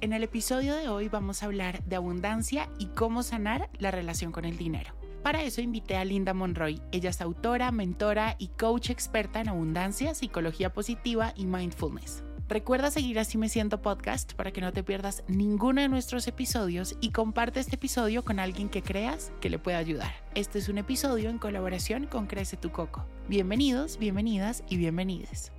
En 0.00 0.12
el 0.12 0.22
episodio 0.22 0.76
de 0.76 0.88
hoy 0.88 1.08
vamos 1.08 1.42
a 1.42 1.46
hablar 1.46 1.82
de 1.82 1.96
abundancia 1.96 2.68
y 2.78 2.86
cómo 2.86 3.24
sanar 3.24 3.68
la 3.80 3.90
relación 3.90 4.30
con 4.30 4.44
el 4.44 4.56
dinero. 4.56 4.94
Para 5.24 5.42
eso 5.42 5.60
invité 5.60 5.96
a 5.96 6.04
Linda 6.04 6.34
Monroy. 6.34 6.80
Ella 6.92 7.10
es 7.10 7.20
autora, 7.20 7.72
mentora 7.72 8.36
y 8.38 8.46
coach 8.46 8.90
experta 8.90 9.40
en 9.40 9.48
abundancia, 9.48 10.14
psicología 10.14 10.72
positiva 10.72 11.32
y 11.34 11.46
mindfulness. 11.46 12.22
Recuerda 12.46 12.92
seguir 12.92 13.18
Así 13.18 13.38
Me 13.38 13.48
Siento 13.48 13.82
Podcast 13.82 14.34
para 14.34 14.52
que 14.52 14.60
no 14.60 14.72
te 14.72 14.84
pierdas 14.84 15.24
ninguno 15.26 15.80
de 15.80 15.88
nuestros 15.88 16.28
episodios 16.28 16.96
y 17.00 17.10
comparte 17.10 17.58
este 17.58 17.74
episodio 17.74 18.24
con 18.24 18.38
alguien 18.38 18.68
que 18.68 18.82
creas 18.82 19.32
que 19.40 19.50
le 19.50 19.58
pueda 19.58 19.78
ayudar. 19.78 20.12
Este 20.36 20.60
es 20.60 20.68
un 20.68 20.78
episodio 20.78 21.28
en 21.28 21.38
colaboración 21.38 22.06
con 22.06 22.28
Crece 22.28 22.56
Tu 22.56 22.70
Coco. 22.70 23.04
Bienvenidos, 23.28 23.98
bienvenidas 23.98 24.62
y 24.68 24.76
bienvenides. 24.76 25.50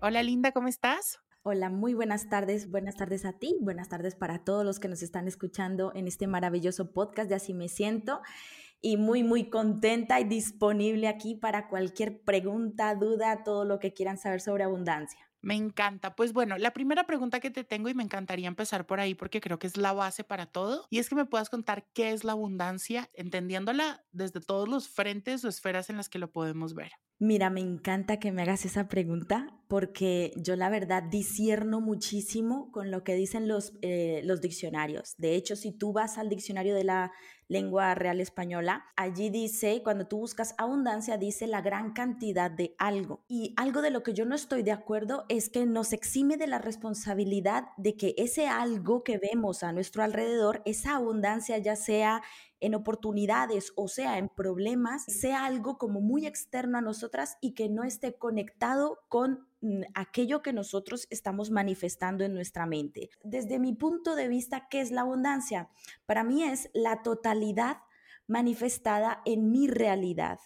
Hola 0.00 0.22
Linda, 0.22 0.52
¿cómo 0.52 0.68
estás? 0.68 1.20
Hola, 1.50 1.70
muy 1.70 1.94
buenas 1.94 2.28
tardes. 2.28 2.70
Buenas 2.70 2.96
tardes 2.96 3.24
a 3.24 3.32
ti, 3.32 3.56
buenas 3.62 3.88
tardes 3.88 4.14
para 4.14 4.44
todos 4.44 4.66
los 4.66 4.78
que 4.78 4.88
nos 4.88 5.02
están 5.02 5.26
escuchando 5.26 5.92
en 5.94 6.06
este 6.06 6.26
maravilloso 6.26 6.92
podcast 6.92 7.30
de 7.30 7.36
Así 7.36 7.54
me 7.54 7.70
siento. 7.70 8.20
Y 8.82 8.98
muy, 8.98 9.22
muy 9.22 9.48
contenta 9.48 10.20
y 10.20 10.24
disponible 10.24 11.08
aquí 11.08 11.36
para 11.36 11.68
cualquier 11.68 12.20
pregunta, 12.20 12.94
duda, 12.96 13.44
todo 13.44 13.64
lo 13.64 13.78
que 13.78 13.94
quieran 13.94 14.18
saber 14.18 14.42
sobre 14.42 14.64
abundancia. 14.64 15.27
Me 15.40 15.54
encanta. 15.54 16.16
Pues 16.16 16.32
bueno, 16.32 16.58
la 16.58 16.72
primera 16.72 17.04
pregunta 17.04 17.40
que 17.40 17.50
te 17.50 17.64
tengo 17.64 17.88
y 17.88 17.94
me 17.94 18.02
encantaría 18.02 18.48
empezar 18.48 18.86
por 18.86 19.00
ahí 19.00 19.14
porque 19.14 19.40
creo 19.40 19.58
que 19.58 19.66
es 19.66 19.76
la 19.76 19.92
base 19.92 20.24
para 20.24 20.46
todo 20.46 20.86
y 20.90 20.98
es 20.98 21.08
que 21.08 21.14
me 21.14 21.26
puedas 21.26 21.48
contar 21.50 21.86
qué 21.92 22.10
es 22.10 22.24
la 22.24 22.32
abundancia, 22.32 23.10
entendiéndola 23.14 24.04
desde 24.12 24.40
todos 24.40 24.68
los 24.68 24.88
frentes 24.88 25.44
o 25.44 25.48
esferas 25.48 25.90
en 25.90 25.96
las 25.96 26.08
que 26.08 26.18
lo 26.18 26.30
podemos 26.30 26.74
ver. 26.74 26.92
Mira, 27.20 27.50
me 27.50 27.60
encanta 27.60 28.20
que 28.20 28.30
me 28.30 28.42
hagas 28.42 28.64
esa 28.64 28.88
pregunta 28.88 29.60
porque 29.66 30.32
yo 30.36 30.54
la 30.54 30.70
verdad 30.70 31.02
disierno 31.02 31.80
muchísimo 31.80 32.70
con 32.70 32.92
lo 32.92 33.02
que 33.02 33.16
dicen 33.16 33.48
los, 33.48 33.72
eh, 33.82 34.22
los 34.24 34.40
diccionarios. 34.40 35.14
De 35.18 35.34
hecho, 35.34 35.56
si 35.56 35.72
tú 35.72 35.92
vas 35.92 36.16
al 36.16 36.28
diccionario 36.28 36.76
de 36.76 36.84
la 36.84 37.12
lengua 37.48 37.94
real 37.94 38.20
española, 38.20 38.84
allí 38.96 39.30
dice, 39.30 39.82
cuando 39.82 40.06
tú 40.06 40.18
buscas 40.18 40.54
abundancia, 40.58 41.16
dice 41.16 41.46
la 41.46 41.62
gran 41.62 41.92
cantidad 41.92 42.50
de 42.50 42.74
algo. 42.78 43.24
Y 43.26 43.54
algo 43.56 43.82
de 43.82 43.90
lo 43.90 44.02
que 44.02 44.14
yo 44.14 44.24
no 44.26 44.34
estoy 44.34 44.62
de 44.62 44.72
acuerdo 44.72 45.24
es 45.28 45.48
que 45.48 45.66
nos 45.66 45.92
exime 45.92 46.36
de 46.36 46.46
la 46.46 46.58
responsabilidad 46.58 47.68
de 47.76 47.96
que 47.96 48.14
ese 48.18 48.46
algo 48.48 49.02
que 49.02 49.18
vemos 49.18 49.62
a 49.62 49.72
nuestro 49.72 50.02
alrededor, 50.02 50.62
esa 50.64 50.96
abundancia 50.96 51.58
ya 51.58 51.74
sea 51.74 52.22
en 52.60 52.74
oportunidades 52.74 53.72
o 53.76 53.88
sea 53.88 54.18
en 54.18 54.28
problemas, 54.28 55.04
sea 55.04 55.44
algo 55.44 55.78
como 55.78 56.00
muy 56.00 56.26
externo 56.26 56.78
a 56.78 56.82
nosotras 56.82 57.38
y 57.40 57.52
que 57.54 57.68
no 57.68 57.84
esté 57.84 58.14
conectado 58.14 59.00
con 59.08 59.47
aquello 59.94 60.42
que 60.42 60.52
nosotros 60.52 61.06
estamos 61.10 61.50
manifestando 61.50 62.24
en 62.24 62.34
nuestra 62.34 62.66
mente. 62.66 63.10
Desde 63.24 63.58
mi 63.58 63.74
punto 63.74 64.14
de 64.14 64.28
vista, 64.28 64.68
¿qué 64.70 64.80
es 64.80 64.90
la 64.90 65.02
abundancia? 65.02 65.68
Para 66.06 66.24
mí 66.24 66.44
es 66.44 66.70
la 66.74 67.02
totalidad 67.02 67.78
manifestada 68.26 69.22
en 69.24 69.50
mi 69.50 69.68
realidad. 69.68 70.38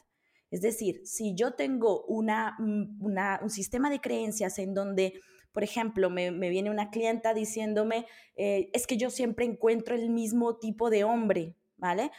Es 0.50 0.60
decir, 0.60 1.00
si 1.04 1.34
yo 1.34 1.54
tengo 1.54 2.04
una, 2.04 2.56
mm, 2.58 3.42
un 3.42 3.50
sistema 3.50 3.90
de 3.90 4.00
creencias 4.00 4.58
en 4.58 4.74
donde 4.74 5.14
por 5.52 5.64
ejemplo, 5.64 6.08
me, 6.08 6.30
viene 6.30 6.70
una 6.70 6.88
clienta 6.88 7.34
diciéndome, 7.34 8.06
eh, 8.36 8.70
es 8.72 8.86
que 8.86 8.96
yo 8.96 9.10
siempre 9.10 9.44
encuentro 9.44 9.94
el 9.94 10.08
mismo 10.08 10.56
tipo 10.56 10.88
de 10.88 11.04
hombre. 11.04 11.56
¿vale? 11.82 12.12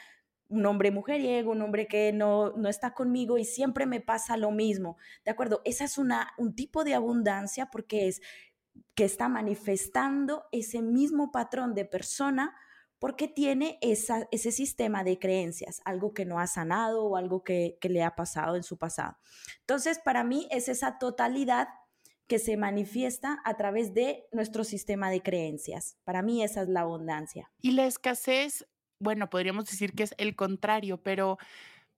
Un 0.53 0.65
hombre 0.65 0.91
mujeriego, 0.91 1.51
un 1.51 1.61
hombre 1.61 1.87
que 1.87 2.13
no, 2.13 2.51
no 2.51 2.69
está 2.69 2.93
conmigo 2.93 3.37
y 3.37 3.45
siempre 3.45 3.85
me 3.85 4.01
pasa 4.01 4.37
lo 4.37 4.51
mismo, 4.51 4.97
¿de 5.25 5.31
acuerdo? 5.31 5.61
Esa 5.65 5.85
es 5.85 5.97
una, 5.97 6.31
un 6.37 6.53
tipo 6.55 6.83
de 6.83 6.93
abundancia 6.93 7.71
porque 7.71 8.07
es 8.07 8.21
que 8.95 9.03
está 9.05 9.29
manifestando 9.29 10.45
ese 10.51 10.81
mismo 10.81 11.31
patrón 11.31 11.73
de 11.73 11.85
persona 11.85 12.55
porque 12.99 13.27
tiene 13.27 13.79
esa, 13.81 14.27
ese 14.31 14.51
sistema 14.51 15.03
de 15.03 15.19
creencias, 15.19 15.81
algo 15.85 16.13
que 16.13 16.23
no 16.23 16.39
ha 16.39 16.47
sanado 16.47 17.03
o 17.03 17.17
algo 17.17 17.43
que, 17.43 17.77
que, 17.81 17.89
le 17.89 18.03
ha 18.03 18.15
pasado 18.15 18.55
en 18.55 18.63
su 18.63 18.77
pasado. 18.77 19.17
Entonces, 19.59 19.99
para 19.99 20.23
mí 20.23 20.47
es 20.51 20.69
esa 20.69 20.99
totalidad 20.99 21.67
que 22.27 22.39
se 22.39 22.55
manifiesta 22.55 23.41
a 23.43 23.57
través 23.57 23.93
de 23.93 24.25
nuestro 24.31 24.63
sistema 24.63 25.11
de 25.11 25.21
creencias. 25.21 25.97
Para 26.03 26.21
mí 26.21 26.43
esa 26.43 26.61
es 26.61 26.69
la 26.69 26.81
abundancia. 26.81 27.51
Y 27.61 27.71
la 27.71 27.85
escasez 27.85 28.65
bueno, 29.03 29.29
podríamos 29.29 29.65
decir 29.65 29.93
que 29.93 30.03
es 30.03 30.15
el 30.17 30.35
contrario, 30.35 31.01
pero 31.03 31.37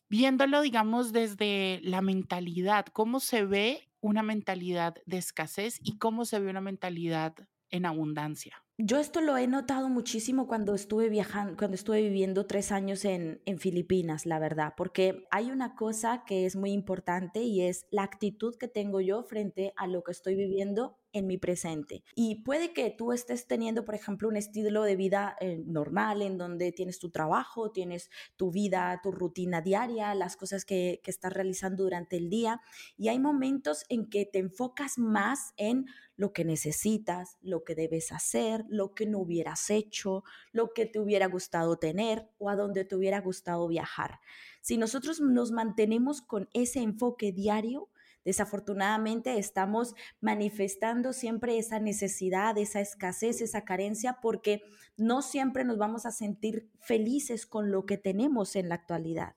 viéndolo, 0.09 0.61
digamos, 0.61 1.13
desde 1.13 1.81
la 1.83 2.01
mentalidad, 2.01 2.88
¿cómo 2.88 3.19
se 3.21 3.45
ve 3.45 3.89
una 4.01 4.23
mentalidad 4.23 4.95
de 5.05 5.17
escasez 5.19 5.79
y 5.83 5.97
cómo 5.99 6.25
se 6.25 6.39
ve 6.39 6.49
una 6.49 6.61
mentalidad 6.61 7.35
en 7.71 7.85
abundancia? 7.85 8.65
Yo 8.78 9.00
esto 9.00 9.22
lo 9.22 9.38
he 9.38 9.47
notado 9.47 9.88
muchísimo 9.88 10.47
cuando 10.47 10.75
estuve 10.75 11.08
viajando, 11.08 11.56
cuando 11.56 11.75
estuve 11.75 12.02
viviendo 12.02 12.46
tres 12.46 12.74
años 12.74 13.06
en, 13.06 13.41
en, 13.46 13.58
Filipinas, 13.58 14.25
la 14.25 14.38
verdad, 14.38 14.74
porque 14.75 15.25
hay 15.31 15.50
una 15.50 15.75
cosa 15.75 16.25
que 16.28 16.46
es 16.46 16.58
muy 16.58 16.74
importante 16.74 17.41
y 17.41 17.62
es 17.62 17.85
la 17.90 18.03
actitud 18.03 18.58
que 18.58 18.68
tengo 18.68 19.00
yo 19.00 19.24
frente 19.24 19.72
a 19.78 19.88
lo 19.88 20.03
que 20.03 20.12
estoy 20.12 20.35
viviendo 20.35 20.97
en 21.14 21.28
mi 21.28 21.38
presente. 21.38 22.03
Y 22.14 22.44
puede 22.44 22.74
que 22.74 22.90
tú 22.90 23.14
estés 23.14 23.47
teniendo, 23.47 23.85
por 23.85 23.96
ejemplo, 23.96 24.28
un 24.28 24.35
estilo 24.35 24.84
de 24.84 24.97
vida 24.97 25.38
eh, 25.40 25.64
normal 25.66 26.22
en 26.22 26.38
donde 26.38 26.74
tienes 26.74 27.00
tu 27.00 27.09
trabajo, 27.09 27.72
tienes 27.72 28.09
tu 28.35 28.52
vida, 28.52 29.00
tu 29.02 29.14
rutina 29.14 29.62
diaria, 29.62 30.14
las 30.14 30.35
cosas 30.35 30.66
que, 30.66 31.00
que 31.02 31.12
estás 31.12 31.31
realizando 31.31 31.84
durante 31.84 32.18
el 32.18 32.30
día. 32.30 32.59
Y 32.97 33.08
hay 33.08 33.19
momentos 33.19 33.85
en 33.88 34.09
que 34.09 34.25
te 34.25 34.40
enfocas 34.40 34.97
más 34.97 35.53
en 35.56 35.85
lo 36.18 36.34
que 36.34 36.46
necesitas, 36.46 37.38
lo 37.42 37.64
que 37.64 37.76
debes 37.76 38.12
hacer, 38.12 38.66
lo 38.70 38.94
que 38.94 39.06
no 39.06 39.20
hubieras 39.20 39.70
hecho, 39.70 40.24
lo 40.52 40.74
que 40.74 40.86
te 40.86 41.00
hubiera 41.00 41.28
gustado 41.28 41.78
tener 41.78 42.30
o 42.38 42.50
a 42.50 42.56
dónde 42.56 42.86
te 42.86 42.96
hubiera 42.96 43.22
gustado 43.22 43.68
viajar. 43.68 44.20
Si 44.62 44.78
nosotros 44.78 45.22
nos 45.22 45.52
mantenemos 45.52 46.22
con 46.22 46.50
ese 46.53 46.80
enfoque 46.80 47.31
diario, 47.31 47.90
Desafortunadamente 48.26 49.38
estamos 49.38 49.94
manifestando 50.20 51.14
siempre 51.14 51.59
esa 51.59 51.80
necesidad, 51.80 52.58
esa 52.58 52.82
escasez, 52.82 53.40
esa 53.40 53.64
carencia, 53.66 54.18
porque 54.20 54.64
no 54.97 55.22
siempre 55.22 55.64
nos 55.64 55.78
vamos 55.78 56.08
a 56.08 56.12
sentir 56.12 56.68
felices 56.80 57.46
con 57.46 57.70
lo 57.70 57.86
que 57.86 58.00
tenemos 58.00 58.56
en 58.56 58.68
la 58.68 58.76
actualidad. 58.76 59.36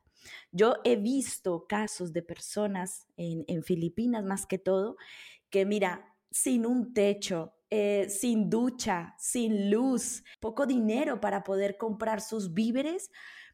Yo 0.53 0.77
he 0.84 0.97
visto 0.97 1.66
casos 1.69 2.15
de 2.15 2.22
personas 2.22 3.06
en, 3.19 3.62
Filipinas 3.62 4.25
más 4.25 4.47
que 4.47 4.59
todo, 4.59 4.97
que 5.50 5.66
mira, 5.66 6.15
sin 6.31 6.66
un 6.66 6.93
techo, 6.94 7.55
eh, 7.71 8.09
sin 8.09 8.49
ducha, 8.49 9.15
sin 9.19 9.71
luz, 9.71 10.25
poco 10.41 10.66
dinero 10.66 11.21
para 11.21 11.44
poder 11.44 11.77
comprar 11.77 12.21
sus 12.21 12.55
víveres, 12.55 13.11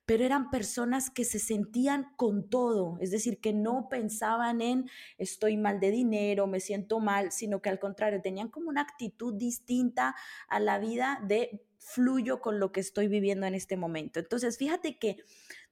pero 0.06 0.24
eran 0.24 0.50
personas 0.50 1.10
que 1.10 1.24
se 1.24 1.38
sentían 1.38 2.14
con 2.16 2.48
todo, 2.50 2.98
es 3.00 3.10
decir, 3.10 3.40
que 3.40 3.52
no 3.52 3.88
pensaban 3.88 4.60
en 4.60 4.88
estoy 5.18 5.56
mal 5.56 5.80
de 5.80 5.90
dinero, 5.90 6.46
me 6.46 6.60
siento 6.60 7.00
mal, 7.00 7.32
sino 7.32 7.62
que 7.62 7.70
al 7.70 7.78
contrario, 7.78 8.20
tenían 8.20 8.50
como 8.50 8.68
una 8.68 8.82
actitud 8.82 9.34
distinta 9.34 10.14
a 10.48 10.60
la 10.60 10.78
vida 10.78 11.20
de 11.26 11.62
fluyo 11.78 12.40
con 12.40 12.60
lo 12.60 12.72
que 12.72 12.80
estoy 12.80 13.08
viviendo 13.08 13.46
en 13.46 13.54
este 13.54 13.76
momento. 13.76 14.20
Entonces, 14.20 14.58
fíjate 14.58 14.98
que 14.98 15.16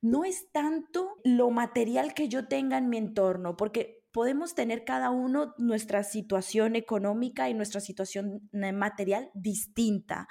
no 0.01 0.25
es 0.25 0.51
tanto 0.51 1.19
lo 1.25 1.51
material 1.51 2.15
que 2.15 2.29
yo 2.29 2.49
tenga 2.49 2.79
en 2.79 2.89
mi 2.89 2.99
entorno, 2.99 3.57
porque 3.57 4.02
podemos 4.13 4.55
tener 4.55 4.85
cada 4.85 5.11
uno 5.11 5.55
nuestra 5.59 6.05
situación 6.05 6.77
económica 6.77 7.49
y 7.49 7.55
nuestra 7.55 7.81
situación 7.81 8.49
eh, 8.53 8.73
material 8.73 9.31
distinta 9.35 10.29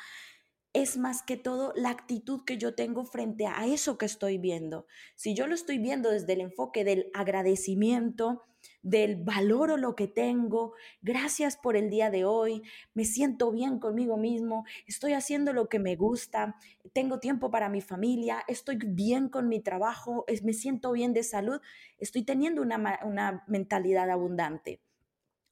es 0.73 0.97
más 0.97 1.21
que 1.23 1.37
todo 1.37 1.73
la 1.75 1.89
actitud 1.89 2.43
que 2.45 2.57
yo 2.57 2.75
tengo 2.75 3.05
frente 3.05 3.45
a 3.45 3.65
eso 3.65 3.97
que 3.97 4.05
estoy 4.05 4.37
viendo. 4.37 4.87
Si 5.15 5.35
yo 5.35 5.47
lo 5.47 5.53
estoy 5.53 5.79
viendo 5.79 6.09
desde 6.09 6.33
el 6.33 6.41
enfoque 6.41 6.83
del 6.83 7.07
agradecimiento, 7.13 8.43
del 8.81 9.15
valoro 9.17 9.77
lo 9.77 9.95
que 9.95 10.07
tengo, 10.07 10.73
gracias 11.01 11.57
por 11.57 11.75
el 11.75 11.89
día 11.89 12.09
de 12.09 12.25
hoy, 12.25 12.63
me 12.93 13.05
siento 13.05 13.51
bien 13.51 13.79
conmigo 13.79 14.17
mismo, 14.17 14.65
estoy 14.87 15.13
haciendo 15.13 15.53
lo 15.53 15.69
que 15.69 15.79
me 15.79 15.95
gusta, 15.95 16.55
tengo 16.93 17.19
tiempo 17.19 17.51
para 17.51 17.69
mi 17.69 17.81
familia, 17.81 18.43
estoy 18.47 18.77
bien 18.83 19.29
con 19.29 19.47
mi 19.47 19.59
trabajo, 19.59 20.25
me 20.43 20.53
siento 20.53 20.91
bien 20.91 21.13
de 21.13 21.23
salud, 21.23 21.61
estoy 21.97 22.23
teniendo 22.23 22.61
una, 22.61 22.99
una 23.03 23.43
mentalidad 23.47 24.09
abundante. 24.09 24.81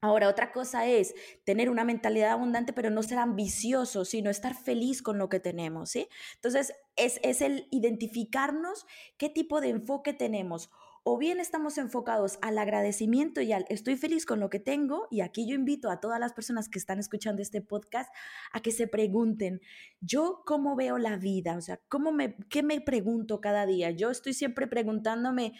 Ahora, 0.01 0.29
otra 0.29 0.53
cosa 0.53 0.85
es 0.85 1.13
tener 1.43 1.69
una 1.69 1.83
mentalidad 1.83 2.31
abundante, 2.31 2.71
pero 2.71 2.89
no 2.89 3.03
ser 3.03 3.17
ambicioso, 3.17 4.05
sino 4.05 4.29
estar 4.29 4.55
feliz 4.55 5.01
con 5.01 5.17
lo 5.17 5.27
que 5.27 5.41
tenemos, 5.41 5.89
¿sí? 5.89 6.07
Entonces, 6.35 6.73
es, 6.95 7.19
es 7.21 7.41
el 7.41 7.67
identificarnos 7.69 8.85
qué 9.17 9.27
tipo 9.27 9.59
de 9.59 9.69
enfoque 9.69 10.13
tenemos 10.13 10.69
o 11.11 11.17
bien 11.17 11.39
estamos 11.39 11.79
enfocados 11.79 12.37
al 12.43 12.59
agradecimiento 12.59 13.41
y 13.41 13.51
al 13.51 13.65
estoy 13.69 13.95
feliz 13.95 14.27
con 14.27 14.39
lo 14.39 14.51
que 14.51 14.59
tengo, 14.59 15.07
y 15.09 15.21
aquí 15.21 15.47
yo 15.47 15.55
invito 15.55 15.89
a 15.89 15.99
todas 15.99 16.19
las 16.19 16.33
personas 16.33 16.69
que 16.69 16.77
están 16.77 16.99
escuchando 16.99 17.41
este 17.41 17.61
podcast 17.61 18.13
a 18.51 18.59
que 18.59 18.71
se 18.71 18.85
pregunten, 18.85 19.59
yo 20.01 20.43
cómo 20.45 20.75
veo 20.75 20.99
la 20.99 21.17
vida, 21.17 21.57
o 21.57 21.61
sea, 21.61 21.79
¿cómo 21.89 22.11
me, 22.11 22.37
¿qué 22.51 22.61
me 22.61 22.79
pregunto 22.79 23.41
cada 23.41 23.65
día? 23.65 23.89
Yo 23.89 24.11
estoy 24.11 24.35
siempre 24.35 24.67
preguntándome, 24.67 25.53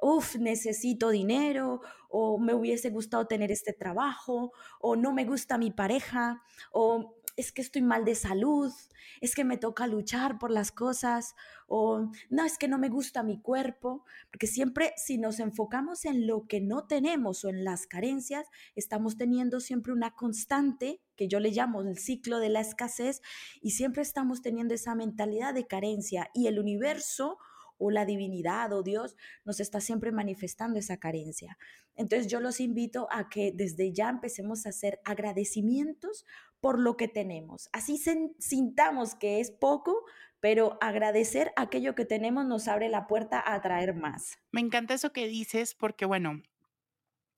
uff, 0.00 0.34
necesito 0.34 1.10
dinero, 1.10 1.82
o 2.08 2.40
me 2.40 2.52
hubiese 2.52 2.90
gustado 2.90 3.28
tener 3.28 3.52
este 3.52 3.72
trabajo, 3.72 4.50
o 4.80 4.96
no 4.96 5.12
me 5.12 5.24
gusta 5.24 5.56
mi 5.56 5.70
pareja, 5.70 6.42
o 6.72 7.14
es 7.36 7.52
que 7.52 7.62
estoy 7.62 7.82
mal 7.82 8.04
de 8.04 8.14
salud, 8.14 8.72
es 9.20 9.34
que 9.34 9.44
me 9.44 9.58
toca 9.58 9.86
luchar 9.86 10.38
por 10.38 10.50
las 10.50 10.72
cosas 10.72 11.34
o 11.68 12.10
no, 12.30 12.44
es 12.44 12.58
que 12.58 12.68
no 12.68 12.78
me 12.78 12.88
gusta 12.88 13.22
mi 13.22 13.40
cuerpo, 13.40 14.04
porque 14.30 14.46
siempre 14.46 14.92
si 14.96 15.18
nos 15.18 15.38
enfocamos 15.38 16.04
en 16.04 16.26
lo 16.26 16.46
que 16.46 16.60
no 16.60 16.86
tenemos 16.86 17.44
o 17.44 17.48
en 17.48 17.64
las 17.64 17.86
carencias, 17.86 18.46
estamos 18.74 19.16
teniendo 19.16 19.60
siempre 19.60 19.92
una 19.92 20.14
constante 20.14 21.00
que 21.16 21.28
yo 21.28 21.40
le 21.40 21.50
llamo 21.50 21.82
el 21.82 21.98
ciclo 21.98 22.38
de 22.38 22.48
la 22.48 22.60
escasez 22.60 23.22
y 23.60 23.72
siempre 23.72 24.02
estamos 24.02 24.42
teniendo 24.42 24.74
esa 24.74 24.94
mentalidad 24.94 25.54
de 25.54 25.66
carencia 25.66 26.30
y 26.34 26.46
el 26.46 26.58
universo 26.58 27.38
o 27.78 27.90
la 27.90 28.04
divinidad 28.04 28.72
o 28.72 28.82
Dios 28.82 29.16
nos 29.44 29.60
está 29.60 29.80
siempre 29.80 30.12
manifestando 30.12 30.78
esa 30.78 30.96
carencia. 30.96 31.58
Entonces 31.94 32.30
yo 32.30 32.40
los 32.40 32.60
invito 32.60 33.08
a 33.10 33.28
que 33.28 33.52
desde 33.54 33.92
ya 33.92 34.08
empecemos 34.08 34.66
a 34.66 34.70
hacer 34.70 35.00
agradecimientos 35.04 36.24
por 36.60 36.78
lo 36.78 36.96
que 36.96 37.08
tenemos. 37.08 37.68
Así 37.72 38.00
sintamos 38.38 39.14
que 39.14 39.40
es 39.40 39.50
poco, 39.50 40.04
pero 40.40 40.78
agradecer 40.80 41.52
aquello 41.56 41.94
que 41.94 42.04
tenemos 42.04 42.46
nos 42.46 42.68
abre 42.68 42.88
la 42.88 43.06
puerta 43.06 43.40
a 43.40 43.54
atraer 43.54 43.94
más. 43.94 44.38
Me 44.52 44.60
encanta 44.60 44.94
eso 44.94 45.12
que 45.12 45.26
dices 45.26 45.74
porque, 45.74 46.04
bueno, 46.04 46.42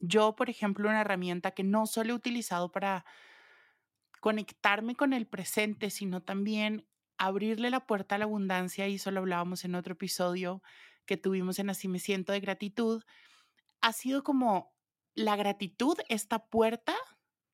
yo, 0.01 0.37
por 0.37 0.51
ejemplo, 0.51 0.89
una 0.89 1.01
herramienta 1.01 1.51
que 1.51 1.65
no 1.65 1.87
solo 1.87 2.13
he 2.13 2.17
utilizado 2.17 2.71
para 2.71 3.05
conectarme 4.21 4.95
con 4.95 5.13
el 5.13 5.27
presente, 5.27 5.91
sino 5.91 6.23
también 6.23 6.87
abrirle 7.19 7.71
la 7.71 7.87
puerta 7.87 8.15
a 8.15 8.19
la 8.19 8.25
abundancia, 8.25 8.87
y 8.89 8.97
eso 8.97 9.11
lo 9.11 9.21
hablábamos 9.21 9.65
en 9.65 9.75
otro 9.75 9.95
episodio 9.95 10.63
que 11.05 11.17
tuvimos 11.17 11.59
en 11.59 11.71
Así 11.71 11.89
me 11.89 11.99
siento 11.99 12.33
de 12.33 12.41
gratitud, 12.41 13.03
ha 13.81 13.93
sido 13.93 14.23
como 14.23 14.75
la 15.15 15.37
gratitud, 15.37 15.97
esta 16.09 16.47
puerta 16.47 16.95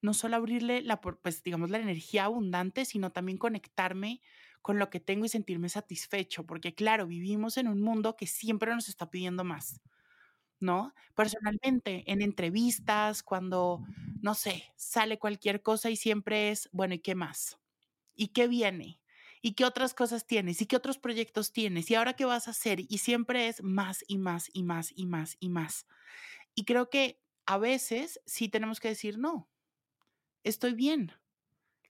no 0.05 0.15
solo 0.15 0.37
abrirle 0.37 0.83
la, 0.83 1.01
pues, 1.01 1.43
digamos, 1.45 1.71
la 1.71 1.79
energía 1.79 2.27
abundante, 2.27 2.85
sino 2.87 3.13
también 3.13 3.39
conectarme 3.39 4.23
con 4.63 4.79
lo 4.79 4.91
que 4.91 5.01
tengo 5.01 5.27
y 5.27 5.31
sentirme 5.31 5.69
satisfecho, 5.71 6.47
porque 6.47 6.75
claro, 6.75 7.07
vivimos 7.07 7.57
en 7.59 7.69
un 7.69 7.81
mundo 7.83 8.17
que 8.17 8.27
siempre 8.27 8.75
nos 8.75 8.89
está 8.91 9.11
pidiendo 9.11 9.45
más, 9.45 9.81
¿no? 10.61 10.95
Personalmente, 11.15 12.05
en 12.11 12.23
entrevistas, 12.23 13.23
cuando, 13.23 13.85
no 14.23 14.35
sé, 14.35 14.65
sale 14.77 15.19
cualquier 15.19 15.63
cosa 15.63 15.91
y 15.91 15.97
siempre 15.97 16.51
es, 16.51 16.69
bueno, 16.73 16.95
¿y 16.95 17.01
qué 17.01 17.15
más? 17.15 17.59
¿Y 18.15 18.29
qué 18.29 18.49
viene? 18.49 19.01
¿Y 19.43 19.55
qué 19.55 19.65
otras 19.67 19.95
cosas 19.95 20.27
tienes? 20.27 20.63
¿Y 20.63 20.67
qué 20.67 20.77
otros 20.77 20.99
proyectos 20.99 21.53
tienes? 21.53 21.91
¿Y 21.91 21.97
ahora 21.97 22.15
qué 22.15 22.27
vas 22.27 22.49
a 22.49 22.53
hacer? 22.53 22.81
Y 22.89 22.99
siempre 22.99 23.49
es 23.49 23.63
más 23.63 24.05
y 24.09 24.19
más 24.19 24.51
y 24.55 24.65
más 24.65 24.93
y 24.97 25.07
más 25.07 25.37
y 25.41 25.51
más. 25.51 25.87
Y 26.55 26.65
creo 26.65 26.91
que 26.91 27.21
a 27.47 27.59
veces 27.59 28.21
sí 28.27 28.49
tenemos 28.49 28.81
que 28.81 28.89
decir, 28.89 29.19
no, 29.19 29.49
estoy 30.45 30.75
bien, 30.75 31.13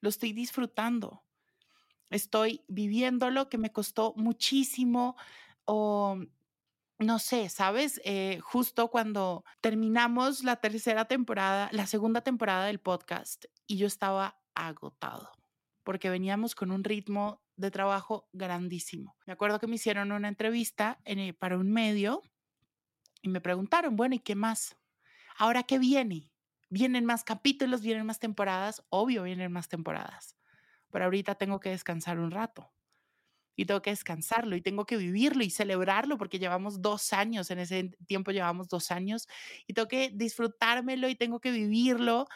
lo 0.00 0.08
estoy 0.08 0.32
disfrutando, 0.32 1.24
estoy 2.10 2.64
viviendo 2.68 3.30
lo 3.30 3.48
que 3.48 3.58
me 3.58 3.72
costó 3.72 4.14
muchísimo 4.16 5.16
o 5.64 6.18
no 6.98 7.18
sé, 7.18 7.48
¿sabes? 7.48 8.00
Eh, 8.04 8.38
justo 8.42 8.88
cuando 8.88 9.44
terminamos 9.60 10.44
la 10.44 10.56
tercera 10.56 11.04
temporada, 11.06 11.68
la 11.72 11.86
segunda 11.86 12.22
temporada 12.22 12.66
del 12.66 12.80
podcast 12.80 13.44
y 13.66 13.76
yo 13.76 13.86
estaba 13.86 14.40
agotado 14.54 15.32
porque 15.84 16.10
veníamos 16.10 16.54
con 16.54 16.72
un 16.72 16.82
ritmo 16.82 17.42
de 17.56 17.70
trabajo 17.70 18.28
grandísimo. 18.32 19.16
Me 19.26 19.34
acuerdo 19.34 19.60
que 19.60 19.66
me 19.68 19.76
hicieron 19.76 20.10
una 20.10 20.28
entrevista 20.28 20.98
eh, 21.04 21.34
para 21.34 21.56
un 21.56 21.70
medio 21.70 22.22
y 23.22 23.28
me 23.28 23.40
preguntaron, 23.40 23.94
bueno, 23.94 24.16
¿y 24.16 24.18
qué 24.18 24.34
más? 24.34 24.76
¿Ahora 25.36 25.62
qué 25.62 25.78
viene? 25.78 26.32
Vienen 26.74 27.04
más 27.04 27.22
capítulos, 27.22 27.82
vienen 27.82 28.04
más 28.04 28.18
temporadas, 28.18 28.82
obvio 28.88 29.22
vienen 29.22 29.52
más 29.52 29.68
temporadas, 29.68 30.36
pero 30.90 31.04
ahorita 31.04 31.36
tengo 31.36 31.60
que 31.60 31.70
descansar 31.70 32.18
un 32.18 32.32
rato 32.32 32.72
y 33.54 33.64
tengo 33.66 33.80
que 33.80 33.90
descansarlo 33.90 34.56
y 34.56 34.60
tengo 34.60 34.84
que 34.84 34.96
vivirlo 34.96 35.44
y 35.44 35.50
celebrarlo 35.50 36.18
porque 36.18 36.40
llevamos 36.40 36.82
dos 36.82 37.12
años, 37.12 37.52
en 37.52 37.60
ese 37.60 37.90
tiempo 38.08 38.32
llevamos 38.32 38.66
dos 38.66 38.90
años 38.90 39.28
y 39.68 39.74
tengo 39.74 39.86
que 39.86 40.10
disfrutármelo 40.12 41.08
y 41.08 41.14
tengo 41.14 41.38
que 41.38 41.52
vivirlo, 41.52 42.26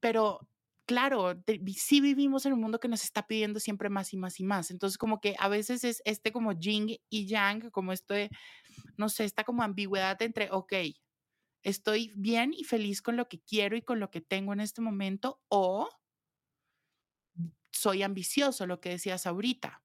pero 0.00 0.48
claro, 0.86 1.34
sí 1.76 2.00
vivimos 2.00 2.46
en 2.46 2.54
un 2.54 2.62
mundo 2.62 2.80
que 2.80 2.88
nos 2.88 3.04
está 3.04 3.26
pidiendo 3.26 3.60
siempre 3.60 3.90
más 3.90 4.14
y 4.14 4.16
más 4.16 4.40
y 4.40 4.44
más, 4.44 4.70
entonces 4.70 4.96
como 4.96 5.20
que 5.20 5.36
a 5.38 5.48
veces 5.48 5.84
es 5.84 6.00
este 6.06 6.32
como 6.32 6.52
yin 6.52 6.96
y 7.10 7.26
yang, 7.26 7.68
como 7.70 7.92
esto 7.92 8.14
no 8.96 9.10
sé, 9.10 9.24
esta 9.26 9.44
como 9.44 9.62
ambigüedad 9.62 10.22
entre, 10.22 10.48
ok, 10.50 10.72
estoy 11.64 12.12
bien 12.16 12.52
y 12.54 12.64
feliz 12.64 13.02
con 13.02 13.16
lo 13.16 13.28
que 13.28 13.40
quiero 13.42 13.76
y 13.76 13.82
con 13.82 14.00
lo 14.00 14.10
que 14.10 14.20
tengo 14.20 14.52
en 14.54 14.60
este 14.60 14.82
momento 14.82 15.42
o 15.48 15.88
soy 17.72 18.02
ambicioso, 18.02 18.66
lo 18.66 18.80
que 18.80 18.90
decías 18.90 19.26
ahorita, 19.26 19.82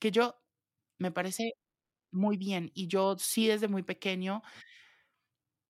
que 0.00 0.10
yo 0.10 0.40
me 0.98 1.10
parece 1.12 1.52
muy 2.12 2.36
bien 2.38 2.72
y 2.74 2.88
yo 2.88 3.16
sí 3.18 3.48
desde 3.48 3.68
muy 3.68 3.82
pequeño 3.84 4.42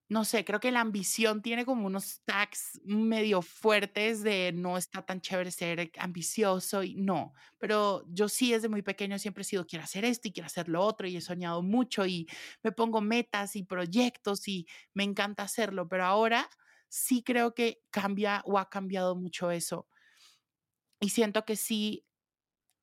no 0.07 0.23
sé, 0.23 0.45
creo 0.45 0.59
que 0.59 0.71
la 0.71 0.81
ambición 0.81 1.41
tiene 1.41 1.65
como 1.65 1.87
unos 1.87 2.21
tags 2.25 2.79
medio 2.85 3.41
fuertes 3.41 4.21
de 4.21 4.51
no 4.53 4.77
está 4.77 5.03
tan 5.03 5.19
chévere 5.19 5.49
ser 5.49 5.91
ambicioso 5.97 6.83
y 6.83 6.95
no, 6.95 7.33
pero 7.57 8.05
yo 8.07 8.29
sí 8.29 8.51
desde 8.51 8.69
muy 8.69 8.83
pequeño 8.83 9.17
siempre 9.17 9.41
he 9.41 9.45
sido 9.45 9.65
quiero 9.65 9.83
hacer 9.83 10.05
esto 10.05 10.27
y 10.27 10.31
quiero 10.31 10.45
hacer 10.45 10.69
lo 10.69 10.81
otro 10.83 11.07
y 11.07 11.17
he 11.17 11.21
soñado 11.21 11.63
mucho 11.63 12.05
y 12.05 12.27
me 12.63 12.71
pongo 12.71 13.01
metas 13.01 13.55
y 13.55 13.63
proyectos 13.63 14.47
y 14.47 14.67
me 14.93 15.03
encanta 15.03 15.43
hacerlo, 15.43 15.87
pero 15.89 16.05
ahora 16.05 16.49
sí 16.87 17.23
creo 17.23 17.55
que 17.55 17.81
cambia 17.89 18.43
o 18.45 18.59
ha 18.59 18.69
cambiado 18.69 19.15
mucho 19.15 19.49
eso. 19.49 19.87
Y 20.99 21.09
siento 21.09 21.45
que 21.45 21.55
sí 21.55 22.05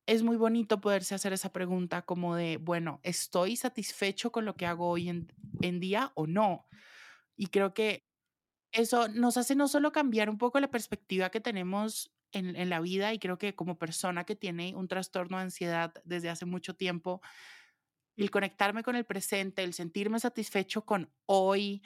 es 0.05 0.23
muy 0.23 0.37
bonito 0.37 0.81
poderse 0.81 1.15
hacer 1.15 1.33
esa 1.33 1.53
pregunta 1.53 2.03
como 2.03 2.35
de, 2.35 2.57
bueno, 2.57 2.99
¿estoy 3.03 3.55
satisfecho 3.55 4.31
con 4.31 4.45
lo 4.45 4.55
que 4.55 4.65
hago 4.65 4.89
hoy 4.89 5.09
en, 5.09 5.33
en 5.61 5.79
día 5.79 6.11
o 6.15 6.27
no? 6.27 6.67
Y 7.35 7.47
creo 7.47 7.73
que 7.73 8.03
eso 8.71 9.07
nos 9.07 9.37
hace 9.37 9.55
no 9.55 9.67
solo 9.67 9.91
cambiar 9.91 10.29
un 10.29 10.37
poco 10.37 10.59
la 10.59 10.71
perspectiva 10.71 11.29
que 11.29 11.39
tenemos 11.39 12.11
en, 12.31 12.69
la 12.69 12.79
vida 12.79 13.13
y 13.13 13.19
creo 13.19 13.37
que 13.37 13.55
como 13.55 13.77
persona 13.77 14.25
que 14.25 14.35
tiene 14.35 14.73
un 14.75 14.87
trastorno 14.87 15.37
de 15.37 15.43
ansiedad 15.43 15.93
desde 16.03 16.29
hace 16.29 16.45
mucho 16.45 16.75
tiempo, 16.75 17.21
el 18.15 18.31
conectarme 18.31 18.83
con 18.83 18.95
el 18.95 19.05
presente, 19.05 19.63
el 19.63 19.73
sentirme 19.73 20.19
satisfecho 20.19 20.85
con 20.85 21.11
hoy, 21.25 21.83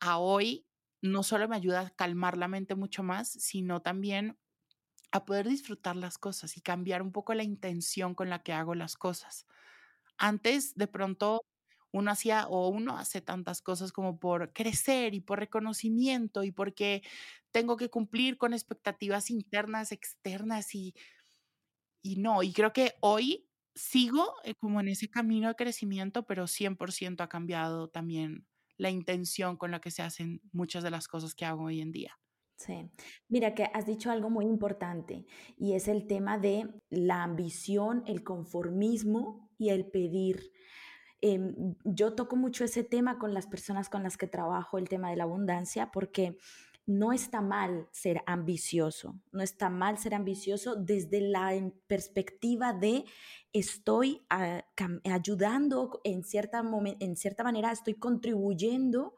a 0.00 0.18
hoy, 0.18 0.66
no 1.00 1.22
solo 1.22 1.48
me 1.48 1.56
ayuda 1.56 1.80
a 1.80 1.90
calmar 1.90 2.36
la 2.36 2.48
mente 2.48 2.74
mucho 2.74 3.02
más, 3.02 3.28
sino 3.30 3.80
también 3.80 4.38
a 5.12 5.24
poder 5.24 5.48
disfrutar 5.48 5.96
las 5.96 6.18
cosas 6.18 6.56
y 6.56 6.60
cambiar 6.60 7.02
un 7.02 7.12
poco 7.12 7.32
la 7.34 7.42
intención 7.42 8.14
con 8.14 8.28
la 8.28 8.42
que 8.42 8.52
hago 8.52 8.74
las 8.74 8.96
cosas. 8.96 9.46
Antes, 10.18 10.74
de 10.74 10.86
pronto, 10.88 11.42
uno 11.96 12.10
hacía 12.10 12.46
o 12.48 12.68
uno 12.68 12.98
hace 12.98 13.22
tantas 13.22 13.62
cosas 13.62 13.90
como 13.90 14.18
por 14.18 14.52
crecer 14.52 15.14
y 15.14 15.20
por 15.20 15.38
reconocimiento 15.38 16.44
y 16.44 16.52
porque 16.52 17.02
tengo 17.52 17.76
que 17.76 17.88
cumplir 17.88 18.36
con 18.36 18.52
expectativas 18.52 19.30
internas, 19.30 19.92
externas 19.92 20.74
y, 20.74 20.94
y 22.02 22.16
no, 22.16 22.42
y 22.42 22.52
creo 22.52 22.72
que 22.72 22.94
hoy 23.00 23.48
sigo 23.74 24.34
eh, 24.44 24.54
como 24.54 24.80
en 24.80 24.88
ese 24.88 25.08
camino 25.08 25.48
de 25.48 25.54
crecimiento, 25.54 26.26
pero 26.26 26.46
100% 26.46 27.22
ha 27.22 27.28
cambiado 27.28 27.88
también 27.88 28.46
la 28.76 28.90
intención 28.90 29.56
con 29.56 29.70
la 29.70 29.80
que 29.80 29.90
se 29.90 30.02
hacen 30.02 30.42
muchas 30.52 30.84
de 30.84 30.90
las 30.90 31.08
cosas 31.08 31.34
que 31.34 31.46
hago 31.46 31.64
hoy 31.64 31.80
en 31.80 31.92
día. 31.92 32.18
Sí, 32.58 32.90
mira 33.28 33.54
que 33.54 33.64
has 33.64 33.86
dicho 33.86 34.10
algo 34.10 34.30
muy 34.30 34.46
importante 34.46 35.26
y 35.58 35.74
es 35.74 35.88
el 35.88 36.06
tema 36.06 36.38
de 36.38 36.68
la 36.90 37.22
ambición, 37.22 38.02
el 38.06 38.22
conformismo 38.22 39.50
y 39.58 39.70
el 39.70 39.86
pedir. 39.90 40.52
Em, 41.20 41.74
yo 41.84 42.14
toco 42.14 42.36
mucho 42.36 42.64
ese 42.64 42.84
tema 42.84 43.18
con 43.18 43.32
las 43.32 43.46
personas 43.46 43.88
con 43.88 44.02
las 44.02 44.16
que 44.16 44.26
trabajo, 44.26 44.78
el 44.78 44.88
tema 44.88 45.10
de 45.10 45.16
la 45.16 45.24
abundancia, 45.24 45.90
porque 45.90 46.38
no 46.86 47.12
está 47.12 47.40
mal 47.40 47.88
ser 47.90 48.22
ambicioso, 48.26 49.18
no 49.32 49.42
está 49.42 49.68
mal 49.68 49.98
ser 49.98 50.14
ambicioso 50.14 50.76
desde 50.76 51.20
la 51.20 51.52
perspectiva 51.88 52.72
de 52.72 53.04
estoy 53.52 54.24
ah, 54.30 54.64
ayudando 55.04 56.00
en 56.04 56.22
cierta, 56.22 56.62
en 57.00 57.16
cierta 57.16 57.42
manera, 57.42 57.72
estoy 57.72 57.94
contribuyendo 57.94 59.16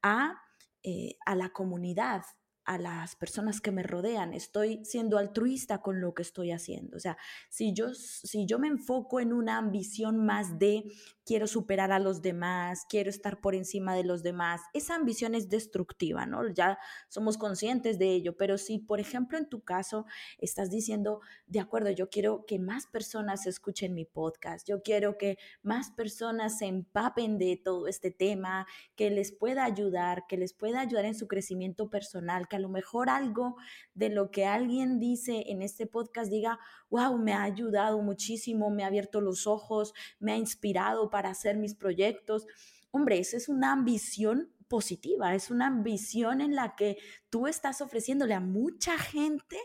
a, 0.00 0.40
eh, 0.84 1.16
a 1.26 1.34
la 1.34 1.48
comunidad, 1.48 2.22
a 2.68 2.76
las 2.76 3.16
personas 3.16 3.62
que 3.62 3.72
me 3.72 3.82
rodean, 3.82 4.34
estoy 4.34 4.84
siendo 4.84 5.16
altruista 5.16 5.80
con 5.80 6.02
lo 6.02 6.12
que 6.12 6.20
estoy 6.20 6.52
haciendo. 6.52 6.98
O 6.98 7.00
sea, 7.00 7.16
si 7.48 7.72
yo, 7.72 7.94
si 7.94 8.44
yo 8.44 8.58
me 8.58 8.68
enfoco 8.68 9.20
en 9.20 9.32
una 9.32 9.56
ambición 9.56 10.26
más 10.26 10.58
de 10.58 10.84
quiero 11.24 11.46
superar 11.46 11.92
a 11.92 11.98
los 11.98 12.20
demás, 12.20 12.84
quiero 12.88 13.08
estar 13.08 13.40
por 13.40 13.54
encima 13.54 13.94
de 13.94 14.04
los 14.04 14.22
demás, 14.22 14.60
esa 14.74 14.96
ambición 14.96 15.34
es 15.34 15.48
destructiva, 15.48 16.26
¿no? 16.26 16.46
Ya 16.52 16.78
somos 17.08 17.38
conscientes 17.38 17.98
de 17.98 18.12
ello, 18.12 18.36
pero 18.36 18.58
si, 18.58 18.78
por 18.78 19.00
ejemplo, 19.00 19.38
en 19.38 19.48
tu 19.48 19.62
caso 19.62 20.04
estás 20.36 20.70
diciendo, 20.70 21.20
de 21.46 21.60
acuerdo, 21.60 21.90
yo 21.90 22.10
quiero 22.10 22.44
que 22.46 22.58
más 22.58 22.86
personas 22.86 23.46
escuchen 23.46 23.94
mi 23.94 24.04
podcast, 24.04 24.68
yo 24.68 24.82
quiero 24.82 25.16
que 25.16 25.38
más 25.62 25.90
personas 25.90 26.58
se 26.58 26.66
empapen 26.66 27.38
de 27.38 27.58
todo 27.62 27.88
este 27.88 28.10
tema, 28.10 28.66
que 28.94 29.10
les 29.10 29.32
pueda 29.32 29.64
ayudar, 29.64 30.24
que 30.28 30.36
les 30.36 30.52
pueda 30.52 30.80
ayudar 30.80 31.06
en 31.06 31.14
su 31.14 31.28
crecimiento 31.28 31.88
personal, 31.88 32.46
que 32.46 32.57
a 32.58 32.60
lo 32.60 32.68
mejor 32.68 33.08
algo 33.08 33.56
de 33.94 34.10
lo 34.10 34.30
que 34.30 34.44
alguien 34.44 34.98
dice 34.98 35.44
en 35.46 35.62
este 35.62 35.86
podcast 35.86 36.30
diga, 36.30 36.58
wow, 36.90 37.16
me 37.16 37.32
ha 37.32 37.42
ayudado 37.42 38.02
muchísimo, 38.02 38.70
me 38.70 38.84
ha 38.84 38.88
abierto 38.88 39.20
los 39.20 39.46
ojos, 39.46 39.94
me 40.18 40.32
ha 40.32 40.36
inspirado 40.36 41.08
para 41.08 41.30
hacer 41.30 41.56
mis 41.56 41.74
proyectos. 41.74 42.46
Hombre, 42.90 43.18
esa 43.18 43.36
es 43.36 43.48
una 43.48 43.72
ambición 43.72 44.52
positiva, 44.66 45.34
es 45.34 45.50
una 45.50 45.68
ambición 45.68 46.40
en 46.40 46.54
la 46.54 46.74
que 46.76 46.98
tú 47.30 47.46
estás 47.46 47.80
ofreciéndole 47.80 48.34
a 48.34 48.40
mucha 48.40 48.98
gente 48.98 49.56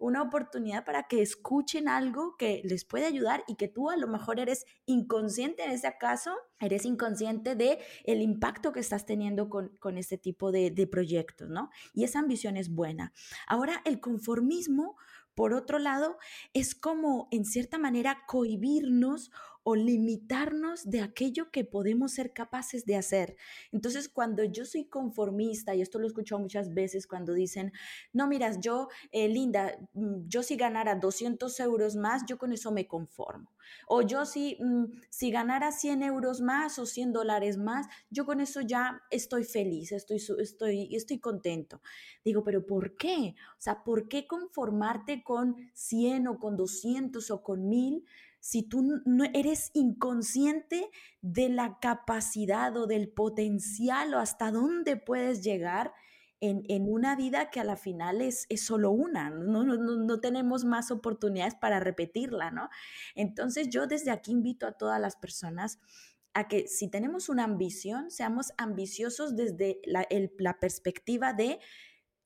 una 0.00 0.22
oportunidad 0.22 0.84
para 0.84 1.04
que 1.04 1.22
escuchen 1.22 1.88
algo 1.88 2.36
que 2.36 2.62
les 2.64 2.84
puede 2.84 3.06
ayudar 3.06 3.44
y 3.46 3.54
que 3.54 3.68
tú 3.68 3.90
a 3.90 3.96
lo 3.96 4.08
mejor 4.08 4.40
eres 4.40 4.64
inconsciente 4.86 5.62
en 5.62 5.70
ese 5.70 5.94
caso, 6.00 6.34
eres 6.58 6.84
inconsciente 6.84 7.54
de 7.54 7.78
el 8.04 8.22
impacto 8.22 8.72
que 8.72 8.80
estás 8.80 9.06
teniendo 9.06 9.48
con, 9.48 9.68
con 9.78 9.98
este 9.98 10.18
tipo 10.18 10.50
de, 10.50 10.70
de 10.70 10.86
proyectos, 10.86 11.48
¿no? 11.48 11.70
Y 11.92 12.04
esa 12.04 12.18
ambición 12.18 12.56
es 12.56 12.70
buena. 12.70 13.12
Ahora, 13.46 13.82
el 13.84 14.00
conformismo, 14.00 14.96
por 15.34 15.54
otro 15.54 15.78
lado, 15.78 16.18
es 16.52 16.74
como 16.74 17.28
en 17.30 17.44
cierta 17.44 17.78
manera 17.78 18.24
cohibirnos 18.26 19.30
o 19.62 19.76
limitarnos 19.76 20.88
de 20.88 21.00
aquello 21.02 21.50
que 21.50 21.64
podemos 21.64 22.12
ser 22.12 22.32
capaces 22.32 22.86
de 22.86 22.96
hacer. 22.96 23.36
Entonces, 23.72 24.08
cuando 24.08 24.42
yo 24.44 24.64
soy 24.64 24.86
conformista, 24.86 25.74
y 25.74 25.82
esto 25.82 25.98
lo 25.98 26.06
he 26.06 26.08
escuchado 26.08 26.40
muchas 26.40 26.72
veces 26.72 27.06
cuando 27.06 27.34
dicen, 27.34 27.72
no, 28.12 28.26
miras, 28.26 28.60
yo, 28.60 28.88
eh, 29.12 29.28
Linda, 29.28 29.76
mm, 29.92 30.28
yo 30.28 30.42
si 30.42 30.56
ganara 30.56 30.94
200 30.94 31.60
euros 31.60 31.96
más, 31.96 32.22
yo 32.26 32.38
con 32.38 32.52
eso 32.52 32.72
me 32.72 32.86
conformo. 32.86 33.52
O 33.86 34.02
yo 34.02 34.24
si, 34.26 34.56
mm, 34.60 34.84
si 35.10 35.30
ganara 35.30 35.72
100 35.72 36.02
euros 36.02 36.40
más 36.40 36.78
o 36.78 36.86
100 36.86 37.12
dólares 37.12 37.56
más, 37.56 37.86
yo 38.10 38.26
con 38.26 38.40
eso 38.40 38.60
ya 38.60 39.02
estoy 39.10 39.44
feliz, 39.44 39.92
estoy, 39.92 40.22
estoy, 40.38 40.94
estoy 40.94 41.18
contento. 41.18 41.80
Digo, 42.24 42.42
pero 42.44 42.66
¿por 42.66 42.96
qué? 42.96 43.34
O 43.58 43.60
sea, 43.60 43.82
¿por 43.82 44.08
qué 44.08 44.26
conformarte 44.26 45.22
con 45.22 45.56
100 45.72 46.28
o 46.28 46.38
con 46.38 46.56
200 46.56 47.30
o 47.30 47.42
con 47.42 47.68
1000? 47.68 48.04
si 48.40 48.62
tú 48.62 49.02
no 49.04 49.24
eres 49.34 49.70
inconsciente 49.74 50.90
de 51.20 51.50
la 51.50 51.78
capacidad 51.78 52.74
o 52.76 52.86
del 52.86 53.10
potencial 53.10 54.14
o 54.14 54.18
hasta 54.18 54.50
dónde 54.50 54.96
puedes 54.96 55.44
llegar 55.44 55.92
en, 56.40 56.88
una 56.88 57.16
vida 57.16 57.50
que 57.50 57.60
a 57.60 57.64
la 57.64 57.76
final 57.76 58.22
es, 58.22 58.46
es 58.48 58.64
solo 58.64 58.90
una, 58.90 59.30
no, 59.30 59.62
no, 59.62 59.76
no, 59.76 60.20
tenemos 60.20 60.64
más 60.64 60.90
oportunidades 60.90 61.54
para 61.54 61.80
repetirla, 61.80 62.50
¿no? 62.50 62.70
Entonces 63.14 63.68
yo 63.68 63.86
desde 63.86 64.10
aquí 64.10 64.32
invito 64.32 64.66
a 64.66 64.72
todas 64.72 65.00
las 65.00 65.16
personas 65.16 65.78
a 66.32 66.48
que 66.48 66.66
si 66.68 66.88
tenemos 66.88 67.28
una 67.28 67.44
ambición, 67.44 68.10
seamos 68.10 68.52
ambiciosos 68.56 69.36
desde 69.36 69.80
la, 69.84 70.06
la 70.38 70.58
perspectiva 70.60 71.32
de 71.32 71.58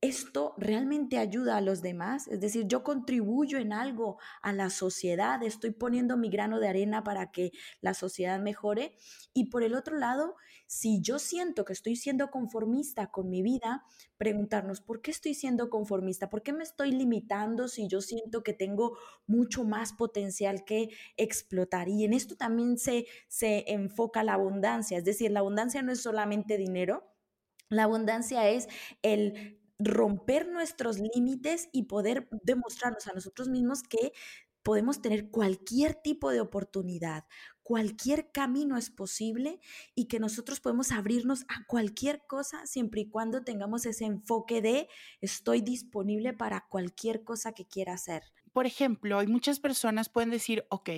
esto 0.05 0.53
realmente 0.59 1.17
ayuda 1.17 1.57
a 1.57 1.63
los 1.63 1.81
demás, 1.81 2.29
es 2.29 2.39
decir, 2.39 2.67
yo 2.67 2.85
contribuyo 2.85 3.57
en 3.57 3.73
algo 3.73 4.19
a 4.43 4.53
la 4.53 4.69
sociedad, 4.69 5.43
estoy 5.43 5.71
poniendo 5.71 6.19
mi 6.19 6.29
grano 6.29 6.61
de 6.61 6.69
arena 6.69 7.03
para 7.03 7.33
que 7.33 7.53
la 7.81 7.95
sociedad 7.95 8.39
mejore. 8.39 8.97
Y 9.33 9.47
por 9.47 9.63
el 9.63 9.75
otro 9.75 9.97
lado, 9.97 10.37
si 10.67 11.01
yo 11.01 11.19
siento 11.19 11.65
que 11.65 11.73
estoy 11.73 11.97
siendo 11.97 12.31
conformista 12.31 13.11
con 13.11 13.31
mi 13.31 13.41
vida, 13.41 13.85
preguntarnos, 14.19 14.83
¿por 14.83 15.01
qué 15.01 15.11
estoy 15.11 15.33
siendo 15.33 15.71
conformista? 15.71 16.29
¿Por 16.29 16.43
qué 16.43 16.53
me 16.53 16.65
estoy 16.65 16.93
limitando 16.93 17.67
si 17.67 17.89
yo 17.89 18.03
siento 18.03 18.43
que 18.43 18.53
tengo 18.53 18.99
mucho 19.27 19.65
más 19.65 19.95
potencial 19.95 20.65
que 20.67 20.91
explotar? 21.17 21.89
Y 21.89 22.05
en 22.05 22.13
esto 22.13 22.37
también 22.37 22.77
se, 22.77 23.07
se 23.29 23.73
enfoca 23.73 24.23
la 24.23 24.35
abundancia, 24.35 24.99
es 24.99 25.05
decir, 25.07 25.31
la 25.31 25.41
abundancia 25.41 25.81
no 25.81 25.93
es 25.93 26.03
solamente 26.03 26.59
dinero. 26.59 27.11
La 27.71 27.85
abundancia 27.85 28.51
es 28.51 28.69
el 29.03 29.64
romper 29.79 30.49
nuestros 30.49 30.99
límites 30.99 31.69
y 31.73 31.85
poder 31.85 32.29
demostrarnos 32.43 33.07
a 33.07 33.13
nosotros 33.13 33.49
mismos 33.49 33.83
que 33.83 34.13
podemos 34.63 35.03
tener 35.03 35.31
cualquier 35.31 35.95
tipo 35.95 36.31
de 36.31 36.41
oportunidad, 36.41 37.25
cualquier 37.63 38.33
camino 38.33 38.77
es 38.77 38.91
posible 38.91 39.61
y 39.95 40.07
que 40.07 40.19
nosotros 40.19 40.61
podemos 40.61 40.91
abrirnos 40.91 41.43
a 41.49 41.65
cualquier 41.67 42.25
cosa 42.27 42.67
siempre 42.67 43.03
y 43.03 43.11
cuando 43.11 43.45
tengamos 43.45 43.85
ese 43.87 44.07
enfoque 44.07 44.63
de 44.63 44.89
estoy 45.21 45.61
disponible 45.61 46.33
para 46.33 46.67
cualquier 46.69 47.25
cosa 47.25 47.53
que 47.53 47.67
quiera 47.67 47.93
hacer. 47.93 48.23
Por 48.53 48.67
ejemplo, 48.67 49.19
hay 49.19 49.27
muchas 49.27 49.61
personas 49.61 50.09
pueden 50.09 50.31
decir, 50.31 50.65
ok, 50.71 50.91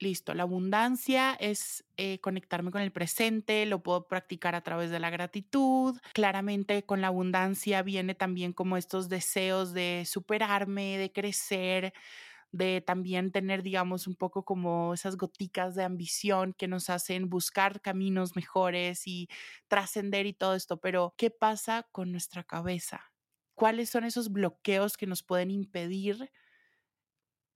listo, 0.00 0.34
la 0.34 0.42
abundancia 0.44 1.34
es 1.34 1.84
eh, 1.96 2.18
conectarme 2.20 2.70
con 2.70 2.80
el 2.82 2.92
presente, 2.92 3.66
lo 3.66 3.82
puedo 3.82 4.08
practicar 4.08 4.54
a 4.54 4.62
través 4.62 4.90
de 4.90 4.98
la 4.98 5.10
gratitud. 5.10 5.98
Claramente 6.12 6.84
con 6.84 7.00
la 7.00 7.08
abundancia 7.08 7.82
viene 7.82 8.14
también 8.14 8.52
como 8.52 8.76
estos 8.76 9.08
deseos 9.08 9.72
de 9.72 10.04
superarme, 10.06 10.98
de 10.98 11.12
crecer, 11.12 11.92
de 12.52 12.80
también 12.82 13.32
tener, 13.32 13.62
digamos, 13.62 14.06
un 14.06 14.16
poco 14.16 14.44
como 14.44 14.94
esas 14.94 15.16
goticas 15.16 15.74
de 15.74 15.84
ambición 15.84 16.54
que 16.54 16.68
nos 16.68 16.90
hacen 16.90 17.28
buscar 17.30 17.80
caminos 17.80 18.36
mejores 18.36 19.06
y 19.06 19.28
trascender 19.68 20.26
y 20.26 20.34
todo 20.34 20.54
esto. 20.54 20.78
Pero, 20.78 21.14
¿qué 21.18 21.30
pasa 21.30 21.88
con 21.92 22.12
nuestra 22.12 22.44
cabeza? 22.44 23.12
¿Cuáles 23.54 23.90
son 23.90 24.04
esos 24.04 24.32
bloqueos 24.32 24.96
que 24.96 25.06
nos 25.06 25.22
pueden 25.22 25.50
impedir 25.50 26.30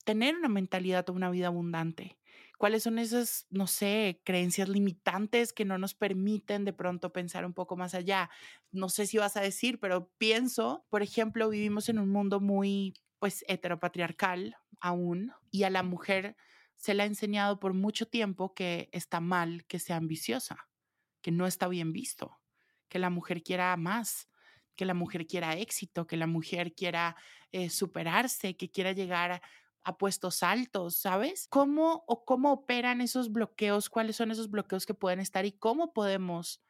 tener 0.05 0.37
una 0.37 0.49
mentalidad 0.49 1.09
o 1.11 1.12
una 1.12 1.31
vida 1.31 1.49
abundante? 1.49 2.19
¿Cuáles 2.57 2.85
son 2.85 2.99
esas, 2.99 3.47
no 3.51 3.67
sé, 3.67 4.23
creencias 4.25 4.69
limitantes 4.69 5.53
que 5.53 5.67
no 5.67 5.77
nos 5.77 5.95
permiten 5.95 6.65
de 6.65 6.73
pronto 6.73 7.13
pensar 7.13 7.45
un 7.45 7.53
poco 7.53 7.77
más 7.77 7.95
allá? 7.95 8.31
No 8.73 8.89
sé 8.89 9.07
si 9.07 9.19
vas 9.19 9.37
a 9.37 9.43
decir, 9.43 9.79
pero 9.79 10.11
pienso, 10.19 10.87
por 10.89 11.03
ejemplo, 11.03 11.51
vivimos 11.51 11.89
en 11.91 11.99
un 11.99 12.09
mundo 12.09 12.41
muy, 12.41 12.95
pues, 13.19 13.45
heteropatriarcal 13.49 14.57
aún 14.81 15.33
y 15.51 15.65
a 15.65 15.71
la 15.71 15.83
mujer 15.83 16.37
se 16.77 16.95
le 16.95 17.03
ha 17.03 17.07
enseñado 17.07 17.59
por 17.61 17.75
mucho 17.75 18.07
tiempo 18.09 18.55
que 18.55 18.89
está 18.93 19.21
mal 19.21 19.67
que 19.67 19.79
sea 19.79 19.97
ambiciosa, 19.97 20.69
que 21.23 21.33
no 21.33 21.47
está 21.47 21.69
bien 21.69 21.93
visto, 21.93 22.39
que 22.89 22.99
la 22.99 23.11
mujer 23.11 23.43
quiera 23.43 23.77
más, 23.77 24.29
que 24.77 24.85
la 24.85 24.95
mujer 24.95 25.27
quiera 25.27 25.57
éxito, 25.57 26.07
que 26.07 26.17
la 26.17 26.27
mujer 26.27 26.75
quiera 26.75 27.17
eh, 27.53 27.71
superarse, 27.71 28.57
que 28.57 28.71
quiera 28.71 28.93
llegar 28.93 29.43
a 29.87 29.99
puestos 29.99 30.43
altos, 30.43 30.97
¿sabes? 30.97 31.47
¿Cómo 31.49 32.02
o 32.09 32.25
cómo 32.25 32.52
operan 32.52 33.00
esos 33.00 33.31
bloqueos? 33.31 33.88
¿Cuáles 33.88 34.16
son 34.16 34.33
esos 34.33 34.50
bloqueos 34.50 34.85
que 34.85 34.95
pueden 34.95 35.21
estar 35.21 35.47
y 35.47 35.52
cómo 35.52 35.93
podemos 35.93 36.61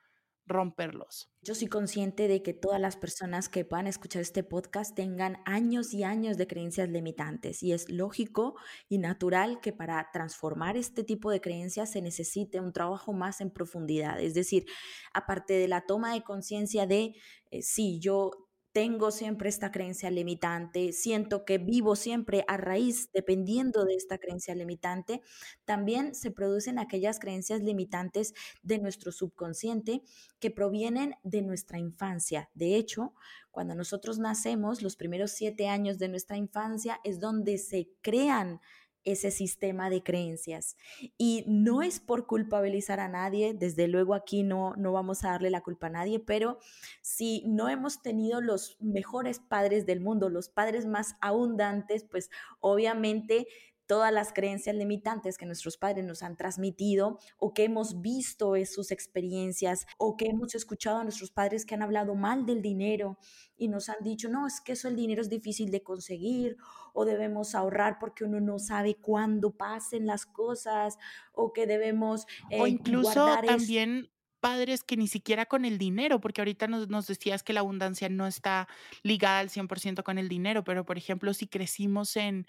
romperlos? 0.44 1.30
Yo 1.40 1.54
soy 1.54 1.68
consciente 1.68 2.28
de 2.28 2.42
que 2.42 2.52
todas 2.52 2.78
las 2.78 2.98
personas 2.98 3.48
que 3.48 3.64
puedan 3.64 3.86
escuchar 3.86 4.20
este 4.20 4.42
podcast 4.44 4.94
tengan 4.94 5.38
años 5.46 5.94
y 5.94 6.04
años 6.04 6.36
de 6.36 6.46
creencias 6.46 6.90
limitantes 6.90 7.62
y 7.62 7.72
es 7.72 7.88
lógico 7.88 8.56
y 8.90 8.98
natural 8.98 9.62
que 9.62 9.72
para 9.72 10.10
transformar 10.12 10.76
este 10.76 11.02
tipo 11.02 11.30
de 11.30 11.40
creencias 11.40 11.92
se 11.92 12.02
necesite 12.02 12.60
un 12.60 12.74
trabajo 12.74 13.14
más 13.14 13.40
en 13.40 13.50
profundidad. 13.50 14.20
Es 14.20 14.34
decir, 14.34 14.66
aparte 15.14 15.54
de 15.54 15.68
la 15.68 15.86
toma 15.86 16.12
de 16.12 16.22
conciencia 16.22 16.86
de 16.86 17.14
eh, 17.50 17.62
si 17.62 17.98
yo 17.98 18.45
tengo 18.76 19.10
siempre 19.10 19.48
esta 19.48 19.72
creencia 19.72 20.10
limitante, 20.10 20.92
siento 20.92 21.46
que 21.46 21.56
vivo 21.56 21.96
siempre 21.96 22.44
a 22.46 22.58
raíz, 22.58 23.10
dependiendo 23.10 23.86
de 23.86 23.94
esta 23.94 24.18
creencia 24.18 24.54
limitante, 24.54 25.22
también 25.64 26.14
se 26.14 26.30
producen 26.30 26.78
aquellas 26.78 27.18
creencias 27.18 27.62
limitantes 27.62 28.34
de 28.62 28.78
nuestro 28.78 29.12
subconsciente 29.12 30.02
que 30.40 30.50
provienen 30.50 31.14
de 31.22 31.40
nuestra 31.40 31.78
infancia. 31.78 32.50
De 32.52 32.76
hecho, 32.76 33.14
cuando 33.50 33.74
nosotros 33.74 34.18
nacemos, 34.18 34.82
los 34.82 34.96
primeros 34.96 35.30
siete 35.30 35.68
años 35.68 35.98
de 35.98 36.10
nuestra 36.10 36.36
infancia 36.36 37.00
es 37.02 37.18
donde 37.18 37.56
se 37.56 37.88
crean 38.02 38.60
ese 39.06 39.30
sistema 39.30 39.88
de 39.88 40.02
creencias. 40.02 40.76
Y 41.16 41.44
no 41.46 41.80
es 41.80 42.00
por 42.00 42.26
culpabilizar 42.26 43.00
a 43.00 43.08
nadie, 43.08 43.54
desde 43.54 43.88
luego 43.88 44.14
aquí 44.14 44.42
no, 44.42 44.74
no 44.76 44.92
vamos 44.92 45.24
a 45.24 45.30
darle 45.30 45.48
la 45.48 45.62
culpa 45.62 45.86
a 45.86 45.90
nadie, 45.90 46.20
pero 46.20 46.58
si 47.00 47.42
no 47.46 47.70
hemos 47.70 48.02
tenido 48.02 48.42
los 48.42 48.76
mejores 48.80 49.38
padres 49.38 49.86
del 49.86 50.00
mundo, 50.00 50.28
los 50.28 50.48
padres 50.50 50.84
más 50.84 51.14
abundantes, 51.20 52.04
pues 52.04 52.30
obviamente 52.60 53.46
todas 53.86 54.12
las 54.12 54.32
creencias 54.32 54.74
limitantes 54.76 55.38
que 55.38 55.46
nuestros 55.46 55.76
padres 55.76 56.04
nos 56.04 56.22
han 56.22 56.36
transmitido 56.36 57.18
o 57.38 57.54
que 57.54 57.64
hemos 57.64 58.00
visto 58.00 58.56
en 58.56 58.66
sus 58.66 58.90
experiencias 58.90 59.86
o 59.98 60.16
que 60.16 60.26
hemos 60.26 60.54
escuchado 60.54 60.98
a 60.98 61.04
nuestros 61.04 61.30
padres 61.30 61.64
que 61.64 61.74
han 61.74 61.82
hablado 61.82 62.14
mal 62.14 62.46
del 62.46 62.62
dinero 62.62 63.18
y 63.56 63.68
nos 63.68 63.88
han 63.88 64.02
dicho, 64.02 64.28
no, 64.28 64.46
es 64.46 64.60
que 64.60 64.72
eso 64.72 64.88
el 64.88 64.96
dinero 64.96 65.22
es 65.22 65.30
difícil 65.30 65.70
de 65.70 65.82
conseguir 65.82 66.56
o 66.92 67.04
debemos 67.04 67.54
ahorrar 67.54 67.98
porque 67.98 68.24
uno 68.24 68.40
no 68.40 68.58
sabe 68.58 68.96
cuándo 68.96 69.52
pasen 69.56 70.06
las 70.06 70.26
cosas 70.26 70.98
o 71.32 71.52
que 71.52 71.66
debemos... 71.66 72.26
o 72.58 72.66
eh, 72.66 72.70
incluso 72.70 73.36
también 73.46 74.10
padres 74.40 74.84
que 74.84 74.96
ni 74.96 75.08
siquiera 75.08 75.46
con 75.46 75.64
el 75.64 75.78
dinero, 75.78 76.20
porque 76.20 76.40
ahorita 76.40 76.68
nos, 76.68 76.88
nos 76.88 77.06
decías 77.06 77.42
que 77.42 77.52
la 77.52 77.60
abundancia 77.60 78.08
no 78.08 78.26
está 78.26 78.68
ligada 79.02 79.40
al 79.40 79.48
100% 79.48 80.02
con 80.02 80.18
el 80.18 80.28
dinero, 80.28 80.62
pero 80.62 80.84
por 80.84 80.98
ejemplo, 80.98 81.34
si 81.34 81.46
crecimos 81.46 82.16
en 82.16 82.46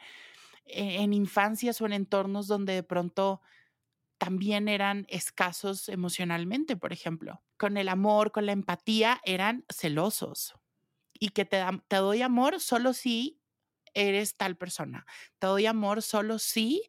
en 0.70 1.14
infancias 1.14 1.82
o 1.82 1.86
en 1.86 1.94
entornos 1.94 2.48
donde 2.48 2.74
de 2.74 2.84
pronto 2.84 3.42
también 4.18 4.68
eran 4.68 5.06
escasos 5.10 5.90
emocionalmente, 5.90 6.76
por 6.76 6.94
ejemplo. 6.94 7.44
Con 7.58 7.78
el 7.78 7.90
amor, 7.90 8.32
con 8.32 8.46
la 8.46 8.52
empatía, 8.54 9.22
eran 9.26 9.66
celosos. 9.70 10.56
Y 11.14 11.30
que 11.30 11.46
te, 11.46 11.64
te 11.88 11.98
doy 11.98 12.22
amor 12.22 12.60
solo 12.60 12.94
si 12.94 13.42
eres 13.94 14.38
tal 14.38 14.58
persona. 14.58 15.06
Te 15.40 15.48
doy 15.48 15.66
amor 15.66 16.02
solo 16.04 16.40
si 16.40 16.84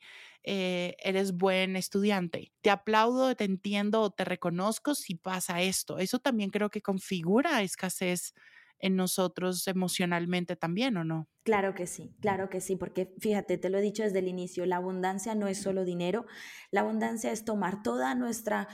eh, 0.45 0.97
eres 1.01 1.33
buen 1.33 1.77
estudiante. 1.77 2.53
Te 2.63 2.71
aplaudo, 2.71 3.35
te 3.37 3.45
entiendo 3.45 4.03
o 4.03 4.11
te 4.11 4.25
reconozco 4.25 4.95
si 4.95 5.15
pasa 5.15 5.63
esto. 5.63 5.99
Eso 5.99 6.19
también 6.19 6.51
creo 6.51 6.71
que 6.71 6.83
configura 6.83 7.63
escasez 7.63 8.35
en 8.79 8.97
nosotros 8.97 9.67
emocionalmente 9.69 10.57
también, 10.57 10.97
¿o 10.97 11.05
no? 11.05 11.29
Claro 11.45 11.75
que 11.75 11.87
sí, 11.87 12.15
claro 12.21 12.51
que 12.51 12.61
sí, 12.61 12.77
porque 12.77 13.15
fíjate, 13.21 13.57
te 13.57 13.71
lo 13.71 13.79
he 13.79 13.81
dicho 13.81 14.03
desde 14.03 14.19
el 14.19 14.29
inicio, 14.29 14.67
la 14.67 14.77
abundancia 14.77 15.35
no 15.35 15.49
es 15.49 15.59
solo 15.59 15.85
dinero, 15.85 16.27
la 16.71 16.83
abundancia 16.83 17.33
es 17.33 17.45
tomar 17.47 17.83
toda 17.83 18.15
nuestra, 18.15 18.69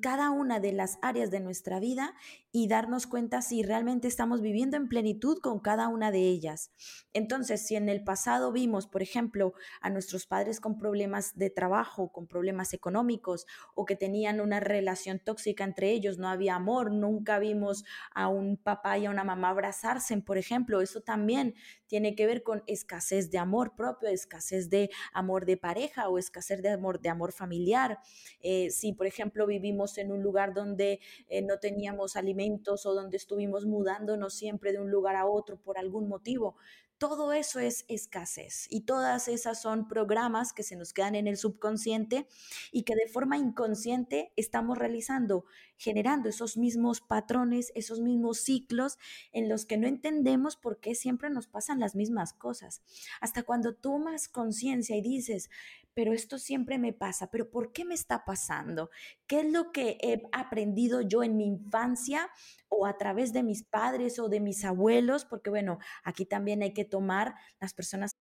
cada 0.00 0.30
una 0.30 0.58
de 0.58 0.72
las 0.72 0.98
áreas 1.02 1.30
de 1.30 1.40
nuestra 1.40 1.80
vida 1.80 2.14
y 2.56 2.68
darnos 2.68 3.08
cuenta 3.08 3.42
si 3.42 3.64
realmente 3.64 4.06
estamos 4.06 4.40
viviendo 4.40 4.76
en 4.76 4.88
plenitud 4.88 5.40
con 5.40 5.58
cada 5.58 5.88
una 5.88 6.12
de 6.12 6.20
ellas. 6.20 6.70
Entonces, 7.12 7.66
si 7.66 7.74
en 7.74 7.88
el 7.88 8.04
pasado 8.04 8.52
vimos, 8.52 8.86
por 8.86 9.02
ejemplo, 9.02 9.54
a 9.80 9.90
nuestros 9.90 10.24
padres 10.26 10.60
con 10.60 10.78
problemas 10.78 11.36
de 11.36 11.50
trabajo, 11.50 12.12
con 12.12 12.28
problemas 12.28 12.72
económicos 12.72 13.48
o 13.74 13.84
que 13.84 13.96
tenían 13.96 14.40
una 14.40 14.60
relación 14.60 15.18
tóxica 15.18 15.64
entre 15.64 15.90
ellos, 15.90 16.18
no 16.18 16.28
había 16.28 16.54
amor, 16.54 16.92
nunca 16.92 17.40
vimos 17.40 17.84
a 18.14 18.28
un 18.28 18.56
papá 18.56 18.98
y 18.98 19.06
a 19.06 19.10
una 19.10 19.24
mamá 19.24 19.48
abrazarse, 19.48 20.16
por 20.18 20.38
ejemplo, 20.38 20.80
eso 20.80 21.00
también 21.00 21.56
tiene 21.88 22.14
que 22.14 22.26
ver 22.26 22.44
con 22.44 22.62
escasez 22.68 23.32
de 23.32 23.38
amor 23.38 23.74
propio, 23.74 24.08
escasez 24.08 24.70
de 24.70 24.90
amor 25.12 25.44
de 25.44 25.56
pareja 25.56 26.08
o 26.08 26.18
escasez 26.18 26.62
de 26.62 26.70
amor, 26.70 27.00
de 27.00 27.08
amor 27.08 27.32
familiar. 27.32 27.98
Eh, 28.40 28.70
si, 28.70 28.92
por 28.92 29.08
ejemplo, 29.08 29.44
vivimos 29.44 29.98
en 29.98 30.12
un 30.12 30.22
lugar 30.22 30.54
donde 30.54 31.00
eh, 31.28 31.42
no 31.42 31.58
teníamos 31.58 32.14
alimentos 32.14 32.43
o 32.84 32.94
donde 32.94 33.16
estuvimos 33.16 33.66
mudándonos 33.66 34.34
siempre 34.34 34.72
de 34.72 34.80
un 34.80 34.90
lugar 34.90 35.16
a 35.16 35.26
otro 35.26 35.56
por 35.56 35.78
algún 35.78 36.08
motivo, 36.08 36.56
todo 36.98 37.32
eso 37.32 37.58
es 37.58 37.84
escasez 37.88 38.66
y 38.70 38.82
todas 38.82 39.26
esas 39.28 39.60
son 39.60 39.88
programas 39.88 40.52
que 40.52 40.62
se 40.62 40.76
nos 40.76 40.92
quedan 40.92 41.16
en 41.16 41.26
el 41.26 41.36
subconsciente 41.36 42.28
y 42.70 42.84
que 42.84 42.94
de 42.94 43.08
forma 43.08 43.36
inconsciente 43.36 44.32
estamos 44.36 44.78
realizando, 44.78 45.44
generando 45.76 46.28
esos 46.28 46.56
mismos 46.56 47.00
patrones, 47.00 47.72
esos 47.74 48.00
mismos 48.00 48.38
ciclos 48.38 48.96
en 49.32 49.48
los 49.48 49.66
que 49.66 49.76
no 49.76 49.88
entendemos 49.88 50.56
por 50.56 50.78
qué 50.78 50.94
siempre 50.94 51.30
nos 51.30 51.48
pasan 51.48 51.80
las 51.80 51.96
mismas 51.96 52.32
cosas. 52.32 52.80
Hasta 53.20 53.42
cuando 53.42 53.74
tomas 53.74 54.28
conciencia 54.28 54.96
y 54.96 55.02
dices, 55.02 55.50
pero 55.94 56.12
esto 56.12 56.38
siempre 56.38 56.78
me 56.78 56.92
pasa, 56.92 57.30
pero 57.30 57.50
¿por 57.50 57.72
qué 57.72 57.84
me 57.84 57.94
está 57.94 58.24
pasando? 58.24 58.90
¿Qué 59.26 59.40
es 59.40 59.52
lo 59.52 59.72
que 59.72 59.98
he 60.00 60.22
aprendido 60.32 61.00
yo 61.00 61.22
en 61.22 61.36
mi 61.36 61.46
infancia 61.46 62.28
o 62.68 62.86
a 62.86 62.98
través 62.98 63.32
de 63.32 63.42
mis 63.42 63.62
padres 63.62 64.18
o 64.18 64.28
de 64.28 64.40
mis 64.40 64.64
abuelos? 64.64 65.24
Porque 65.24 65.50
bueno, 65.50 65.78
aquí 66.02 66.26
también 66.26 66.62
hay 66.62 66.72
que 66.72 66.84
tomar 66.84 67.34
las 67.60 67.72
personas. 67.74 68.16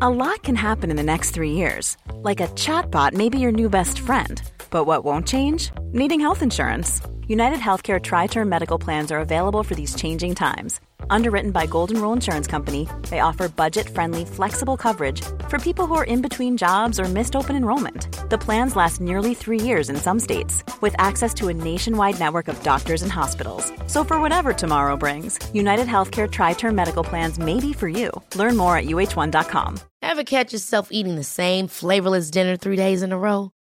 A 0.00 0.10
lot 0.10 0.42
can 0.42 0.56
happen 0.56 0.90
in 0.90 0.96
the 0.96 1.02
next 1.02 1.32
three 1.32 1.52
years. 1.52 1.96
Like 2.22 2.40
a 2.40 2.48
chatbot 2.54 3.12
may 3.12 3.28
be 3.28 3.38
your 3.38 3.52
new 3.52 3.68
best 3.68 4.00
friend. 4.00 4.42
But 4.72 4.84
what 4.84 5.04
won't 5.04 5.28
change? 5.28 5.70
Needing 5.92 6.18
health 6.18 6.42
insurance. 6.42 7.00
United 7.28 7.60
Healthcare 7.60 8.02
Tri 8.02 8.26
Term 8.26 8.48
Medical 8.48 8.78
Plans 8.78 9.12
are 9.12 9.20
available 9.20 9.62
for 9.62 9.76
these 9.76 9.94
changing 9.94 10.34
times 10.34 10.80
Underwritten 11.10 11.50
by 11.50 11.66
Golden 11.66 12.00
Rule 12.00 12.12
Insurance 12.12 12.46
Company, 12.46 12.88
they 13.10 13.20
offer 13.20 13.48
budget-friendly, 13.48 14.24
flexible 14.24 14.76
coverage 14.76 15.20
for 15.48 15.58
people 15.58 15.86
who 15.86 15.94
are 15.94 16.04
in 16.04 16.22
between 16.22 16.56
jobs 16.56 16.98
or 17.00 17.04
missed 17.04 17.36
open 17.36 17.56
enrollment. 17.56 18.08
The 18.30 18.38
plans 18.38 18.76
last 18.76 19.00
nearly 19.00 19.34
three 19.34 19.60
years 19.60 19.90
in 19.90 19.96
some 19.96 20.20
states, 20.20 20.62
with 20.80 20.94
access 20.98 21.34
to 21.34 21.48
a 21.48 21.54
nationwide 21.54 22.18
network 22.18 22.48
of 22.48 22.62
doctors 22.62 23.02
and 23.02 23.12
hospitals. 23.12 23.72
So 23.86 24.04
for 24.04 24.20
whatever 24.20 24.52
tomorrow 24.52 24.96
brings, 24.96 25.38
United 25.52 25.86
Healthcare 25.86 26.30
Tri-Term 26.30 26.74
Medical 26.74 27.04
Plans 27.04 27.38
may 27.38 27.60
be 27.60 27.72
for 27.72 27.88
you. 27.88 28.10
Learn 28.34 28.56
more 28.56 28.76
at 28.76 28.84
uh1.com. 28.84 29.80
Ever 30.02 30.24
catch 30.24 30.52
yourself 30.52 30.88
eating 30.90 31.16
the 31.16 31.24
same 31.24 31.68
flavorless 31.68 32.30
dinner 32.30 32.56
three 32.56 32.76
days 32.76 33.02
in 33.02 33.12
a 33.12 33.18
row? 33.18 33.52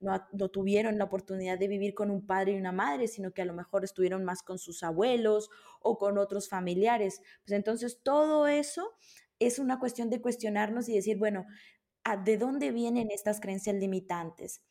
no, 0.00 0.48
tuvieron 0.50 0.98
la 0.98 1.04
oportunidad 1.04 1.58
de 1.58 1.68
vivir 1.68 1.94
con 1.94 2.10
un 2.10 2.26
padre 2.26 2.52
y 2.52 2.56
una 2.56 2.72
madre, 2.72 3.08
sino 3.08 3.32
que 3.32 3.42
a 3.42 3.44
lo 3.44 3.54
mejor 3.54 3.84
estuvieron 3.84 4.24
más 4.24 4.42
con 4.42 4.58
sus 4.58 4.82
abuelos 4.82 5.50
o 5.80 5.98
con 5.98 6.18
otros 6.18 6.48
familiares. 6.48 7.20
Pues 7.44 7.56
entonces 7.56 8.00
todo 8.02 8.46
eso 8.46 8.96
es 9.38 9.58
una 9.58 9.78
cuestión 9.78 10.10
de 10.10 10.20
cuestionarnos 10.20 10.88
y 10.88 10.94
decir, 10.94 11.18
bueno, 11.18 11.46
¿de 12.24 12.38
dónde 12.38 12.70
vienen 12.72 13.10
estas 13.10 13.40
creencias 13.40 13.76
limitantes? 13.76 14.62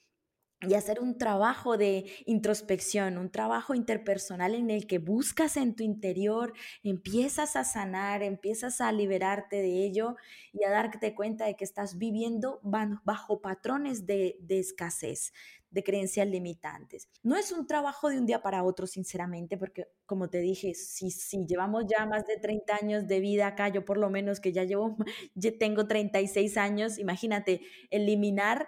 Y 0.62 0.74
hacer 0.74 1.00
un 1.00 1.18
trabajo 1.20 1.78
de 1.78 2.06
introspección, 2.26 3.20
un 3.20 3.30
trabajo 3.30 3.76
interpersonal 3.76 4.56
en 4.56 4.72
el 4.72 4.88
que 4.88 4.98
buscas 4.98 5.56
en 5.56 5.76
tu 5.76 5.84
interior, 5.84 6.54
empiezas 6.84 7.56
a 7.56 7.64
sanar, 7.64 8.24
empiezas 8.24 8.82
a 8.82 8.92
liberarte 8.92 9.58
de 9.58 9.86
ello 9.86 10.16
y 10.54 10.64
a 10.64 10.72
darte 10.72 11.14
cuenta 11.14 11.46
de 11.46 11.56
que 11.56 11.64
estás 11.64 12.00
viviendo 12.00 12.60
bajo 12.64 13.40
patrones 13.40 14.08
de, 14.08 14.40
escasez, 14.50 15.32
de 15.70 15.84
creencias 15.84 16.28
limitantes. 16.28 17.08
No 17.22 17.36
es 17.36 17.52
un 17.52 17.68
trabajo 17.68 18.10
de 18.10 18.18
un 18.18 18.26
día 18.26 18.42
para 18.42 18.64
otro, 18.64 18.88
sinceramente, 18.88 19.58
porque 19.58 19.86
como 20.08 20.28
te 20.28 20.40
dije, 20.40 20.74
si, 20.74 21.12
si 21.12 21.46
llevamos 21.46 21.86
ya 21.88 22.08
más 22.08 22.26
de 22.26 22.38
30 22.38 22.78
años 22.82 23.08
de 23.08 23.20
vida 23.20 23.46
acá, 23.46 23.70
yo 23.70 23.86
por 23.86 24.00
lo 24.00 24.10
menos 24.10 24.40
que 24.40 24.52
ya 24.52 24.64
llevo, 24.64 24.98
ya 25.36 25.52
tengo 25.56 25.88
36 25.88 26.58
años, 26.58 26.98
imagínate, 26.98 27.62
eliminar 27.92 28.68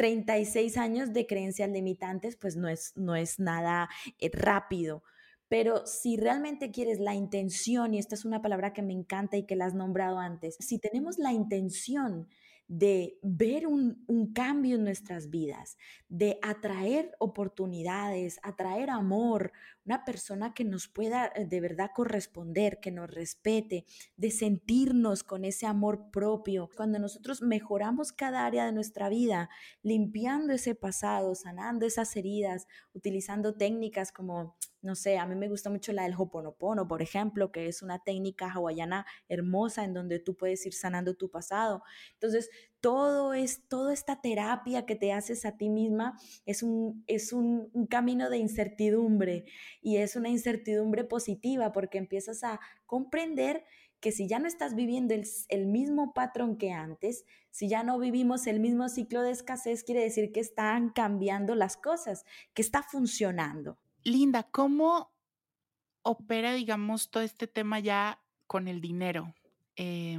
36 0.00 0.78
años 0.78 1.12
de 1.12 1.26
creencias 1.26 1.68
limitantes, 1.68 2.34
pues 2.34 2.56
no 2.56 2.70
es, 2.70 2.96
no 2.96 3.16
es 3.16 3.38
nada 3.38 3.90
eh, 4.18 4.30
rápido. 4.32 5.02
Pero 5.46 5.86
si 5.86 6.16
realmente 6.16 6.70
quieres 6.70 7.00
la 7.00 7.14
intención, 7.14 7.92
y 7.92 7.98
esta 7.98 8.14
es 8.14 8.24
una 8.24 8.40
palabra 8.40 8.72
que 8.72 8.80
me 8.80 8.94
encanta 8.94 9.36
y 9.36 9.44
que 9.44 9.56
la 9.56 9.66
has 9.66 9.74
nombrado 9.74 10.18
antes, 10.18 10.56
si 10.58 10.78
tenemos 10.78 11.18
la 11.18 11.34
intención 11.34 12.28
de 12.66 13.18
ver 13.20 13.66
un, 13.66 14.06
cambio 14.32 14.76
en 14.76 14.84
nuestras 14.84 15.28
vidas, 15.28 15.76
de 16.08 16.38
atraer 16.40 17.10
oportunidades, 17.18 18.40
atraer 18.42 18.88
amor, 18.88 19.52
una 19.90 20.04
persona 20.04 20.54
que 20.54 20.62
nos 20.62 20.86
pueda 20.86 21.32
eh, 21.34 21.46
de 21.46 21.60
verdad 21.60 21.90
corresponder, 21.92 22.78
que 22.78 22.92
nos 22.92 23.10
respete, 23.10 23.84
de 24.16 24.30
sentirnos 24.30 25.24
con 25.24 25.44
ese 25.44 25.66
amor 25.66 26.12
propio. 26.12 26.70
Cuando 26.76 27.00
nosotros 27.00 27.42
mejoramos 27.42 28.12
cada 28.12 28.46
área 28.46 28.66
de 28.66 28.72
nuestra 28.72 29.08
vida, 29.08 29.50
limpiando 29.82 30.52
ese 30.52 30.76
pasado, 30.76 31.34
sanando 31.34 31.86
esas 31.86 32.14
heridas, 32.14 32.68
utilizando 32.94 33.56
técnicas 33.56 34.12
como 34.12 34.56
no 34.82 34.94
sé, 34.94 35.18
a 35.18 35.26
mí 35.26 35.34
me 35.34 35.48
gusta 35.48 35.68
mucho 35.68 35.92
la 35.92 36.04
del 36.04 36.14
Hoponopono, 36.16 36.88
por 36.88 37.02
ejemplo, 37.02 37.52
que 37.52 37.68
es 37.68 37.82
una 37.82 37.98
técnica 37.98 38.50
hawaiana 38.50 39.04
hermosa 39.28 39.84
en 39.84 39.92
donde 39.92 40.20
tú 40.20 40.36
puedes 40.36 40.64
ir 40.64 40.72
sanando 40.72 41.14
tu 41.14 41.30
pasado. 41.30 41.82
Entonces, 42.14 42.48
todo 42.80 43.34
es, 43.34 43.66
toda 43.68 43.92
esta 43.92 44.20
terapia 44.20 44.86
que 44.86 44.96
te 44.96 45.12
haces 45.12 45.44
a 45.44 45.56
ti 45.56 45.68
misma 45.68 46.18
es 46.46 46.62
un, 46.62 47.04
es 47.06 47.32
un, 47.32 47.70
camino 47.88 48.30
de 48.30 48.38
incertidumbre 48.38 49.44
y 49.82 49.98
es 49.98 50.16
una 50.16 50.28
incertidumbre 50.28 51.04
positiva 51.04 51.72
porque 51.72 51.98
empiezas 51.98 52.42
a 52.42 52.60
comprender 52.86 53.64
que 54.00 54.12
si 54.12 54.26
ya 54.26 54.38
no 54.38 54.48
estás 54.48 54.74
viviendo 54.74 55.12
el, 55.12 55.24
el, 55.48 55.66
mismo 55.66 56.14
patrón 56.14 56.56
que 56.56 56.72
antes, 56.72 57.26
si 57.50 57.68
ya 57.68 57.82
no 57.82 57.98
vivimos 57.98 58.46
el 58.46 58.58
mismo 58.58 58.88
ciclo 58.88 59.22
de 59.22 59.30
escasez, 59.30 59.84
quiere 59.84 60.02
decir 60.02 60.32
que 60.32 60.40
están 60.40 60.88
cambiando 60.90 61.54
las 61.54 61.76
cosas, 61.76 62.24
que 62.54 62.62
está 62.62 62.82
funcionando. 62.82 63.78
Linda, 64.02 64.44
¿cómo 64.44 65.12
opera, 66.02 66.54
digamos, 66.54 67.10
todo 67.10 67.22
este 67.22 67.46
tema 67.46 67.78
ya 67.78 68.22
con 68.46 68.68
el 68.68 68.80
dinero? 68.80 69.34
Eh, 69.76 70.18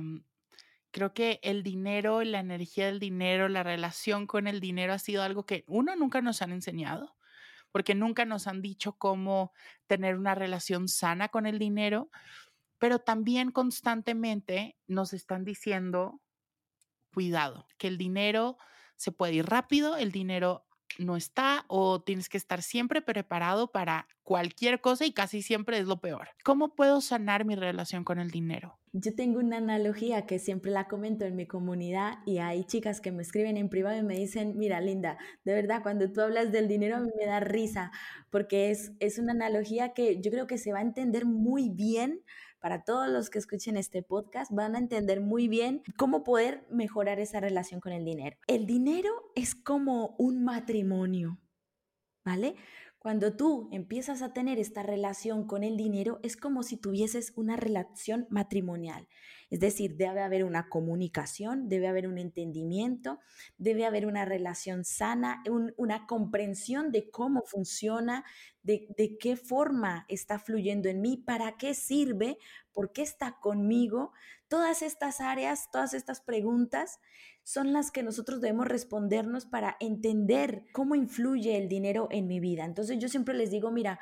creo 0.91 1.13
que 1.13 1.39
el 1.43 1.63
dinero, 1.63 2.23
la 2.23 2.39
energía 2.39 2.85
del 2.87 2.99
dinero, 2.99 3.49
la 3.49 3.63
relación 3.63 4.27
con 4.27 4.47
el 4.47 4.59
dinero 4.59 4.93
ha 4.93 4.99
sido 4.99 5.23
algo 5.23 5.45
que 5.45 5.63
uno 5.67 5.95
nunca 5.95 6.21
nos 6.21 6.41
han 6.41 6.51
enseñado, 6.51 7.15
porque 7.71 7.95
nunca 7.95 8.25
nos 8.25 8.47
han 8.47 8.61
dicho 8.61 8.93
cómo 8.93 9.53
tener 9.87 10.17
una 10.17 10.35
relación 10.35 10.87
sana 10.87 11.29
con 11.29 11.45
el 11.45 11.59
dinero, 11.59 12.09
pero 12.77 12.99
también 12.99 13.51
constantemente 13.51 14.77
nos 14.87 15.13
están 15.13 15.45
diciendo, 15.45 16.19
cuidado, 17.13 17.67
que 17.77 17.87
el 17.87 17.97
dinero 17.97 18.57
se 18.95 19.11
puede 19.11 19.35
ir 19.35 19.45
rápido, 19.45 19.97
el 19.97 20.11
dinero 20.11 20.65
no 21.01 21.17
está 21.17 21.65
o 21.67 22.01
tienes 22.01 22.29
que 22.29 22.37
estar 22.37 22.61
siempre 22.61 23.01
preparado 23.01 23.71
para 23.71 24.07
cualquier 24.23 24.81
cosa 24.81 25.05
y 25.05 25.13
casi 25.13 25.41
siempre 25.41 25.77
es 25.77 25.85
lo 25.85 25.99
peor. 25.99 26.29
¿Cómo 26.43 26.75
puedo 26.75 27.01
sanar 27.01 27.45
mi 27.45 27.55
relación 27.55 28.03
con 28.03 28.19
el 28.19 28.31
dinero? 28.31 28.77
Yo 28.93 29.15
tengo 29.15 29.39
una 29.39 29.57
analogía 29.57 30.25
que 30.25 30.37
siempre 30.37 30.71
la 30.71 30.87
comento 30.87 31.25
en 31.25 31.35
mi 31.35 31.45
comunidad 31.47 32.19
y 32.25 32.39
hay 32.39 32.65
chicas 32.65 32.99
que 32.99 33.11
me 33.11 33.23
escriben 33.23 33.55
en 33.57 33.69
privado 33.69 33.97
y 33.97 34.03
me 34.03 34.15
dicen, 34.15 34.57
mira 34.57 34.81
Linda, 34.81 35.17
de 35.45 35.53
verdad 35.53 35.81
cuando 35.81 36.11
tú 36.11 36.21
hablas 36.21 36.51
del 36.51 36.67
dinero 36.67 36.99
me 36.99 37.25
da 37.25 37.39
risa 37.39 37.91
porque 38.29 38.71
es, 38.71 38.91
es 38.99 39.17
una 39.17 39.31
analogía 39.31 39.93
que 39.93 40.21
yo 40.21 40.29
creo 40.29 40.45
que 40.47 40.57
se 40.57 40.73
va 40.73 40.79
a 40.79 40.83
entender 40.83 41.25
muy 41.25 41.69
bien 41.69 42.21
para 42.61 42.83
todos 42.83 43.09
los 43.09 43.29
que 43.29 43.39
escuchen 43.39 43.75
este 43.75 44.03
podcast, 44.03 44.51
van 44.51 44.75
a 44.75 44.79
entender 44.79 45.19
muy 45.19 45.47
bien 45.47 45.81
cómo 45.97 46.23
poder 46.23 46.65
mejorar 46.69 47.19
esa 47.19 47.39
relación 47.39 47.81
con 47.81 47.91
el 47.91 48.05
dinero. 48.05 48.37
El 48.47 48.67
dinero 48.67 49.09
es 49.35 49.55
como 49.55 50.15
un 50.19 50.43
matrimonio, 50.45 51.39
¿vale? 52.23 52.55
Cuando 53.01 53.35
tú 53.35 53.67
empiezas 53.71 54.21
a 54.21 54.31
tener 54.31 54.59
esta 54.59 54.83
relación 54.83 55.47
con 55.47 55.63
el 55.63 55.75
dinero, 55.75 56.19
es 56.21 56.37
como 56.37 56.61
si 56.61 56.77
tuvieses 56.77 57.33
una 57.35 57.55
relación 57.55 58.27
matrimonial. 58.29 59.07
Es 59.49 59.59
decir, 59.59 59.95
debe 59.95 60.21
haber 60.21 60.43
una 60.43 60.69
comunicación, 60.69 61.67
debe 61.67 61.87
haber 61.87 62.07
un 62.07 62.19
entendimiento, 62.19 63.17
debe 63.57 63.87
haber 63.87 64.05
una 64.05 64.23
relación 64.23 64.85
sana, 64.85 65.41
una 65.77 66.05
comprensión 66.05 66.91
de 66.91 67.09
cómo 67.09 67.41
funciona, 67.43 68.23
de, 68.61 68.85
de 68.95 69.17
qué 69.17 69.35
forma 69.35 70.05
está 70.07 70.37
fluyendo 70.37 70.87
en 70.87 71.01
mí, 71.01 71.17
para 71.17 71.57
qué 71.57 71.73
sirve, 71.73 72.37
por 72.71 72.91
qué 72.91 73.01
está 73.01 73.39
conmigo. 73.41 74.11
Todas 74.51 74.81
estas 74.81 75.21
áreas, 75.21 75.69
todas 75.71 75.93
estas 75.93 76.19
preguntas 76.19 76.99
son 77.41 77.71
las 77.71 77.89
que 77.89 78.03
nosotros 78.03 78.41
debemos 78.41 78.67
respondernos 78.67 79.45
para 79.45 79.77
entender 79.79 80.65
cómo 80.73 80.95
influye 80.95 81.55
el 81.55 81.69
dinero 81.69 82.09
en 82.11 82.27
mi 82.27 82.41
vida. 82.41 82.65
Entonces 82.65 82.99
yo 82.99 83.07
siempre 83.07 83.33
les 83.33 83.49
digo, 83.49 83.71
mira, 83.71 83.97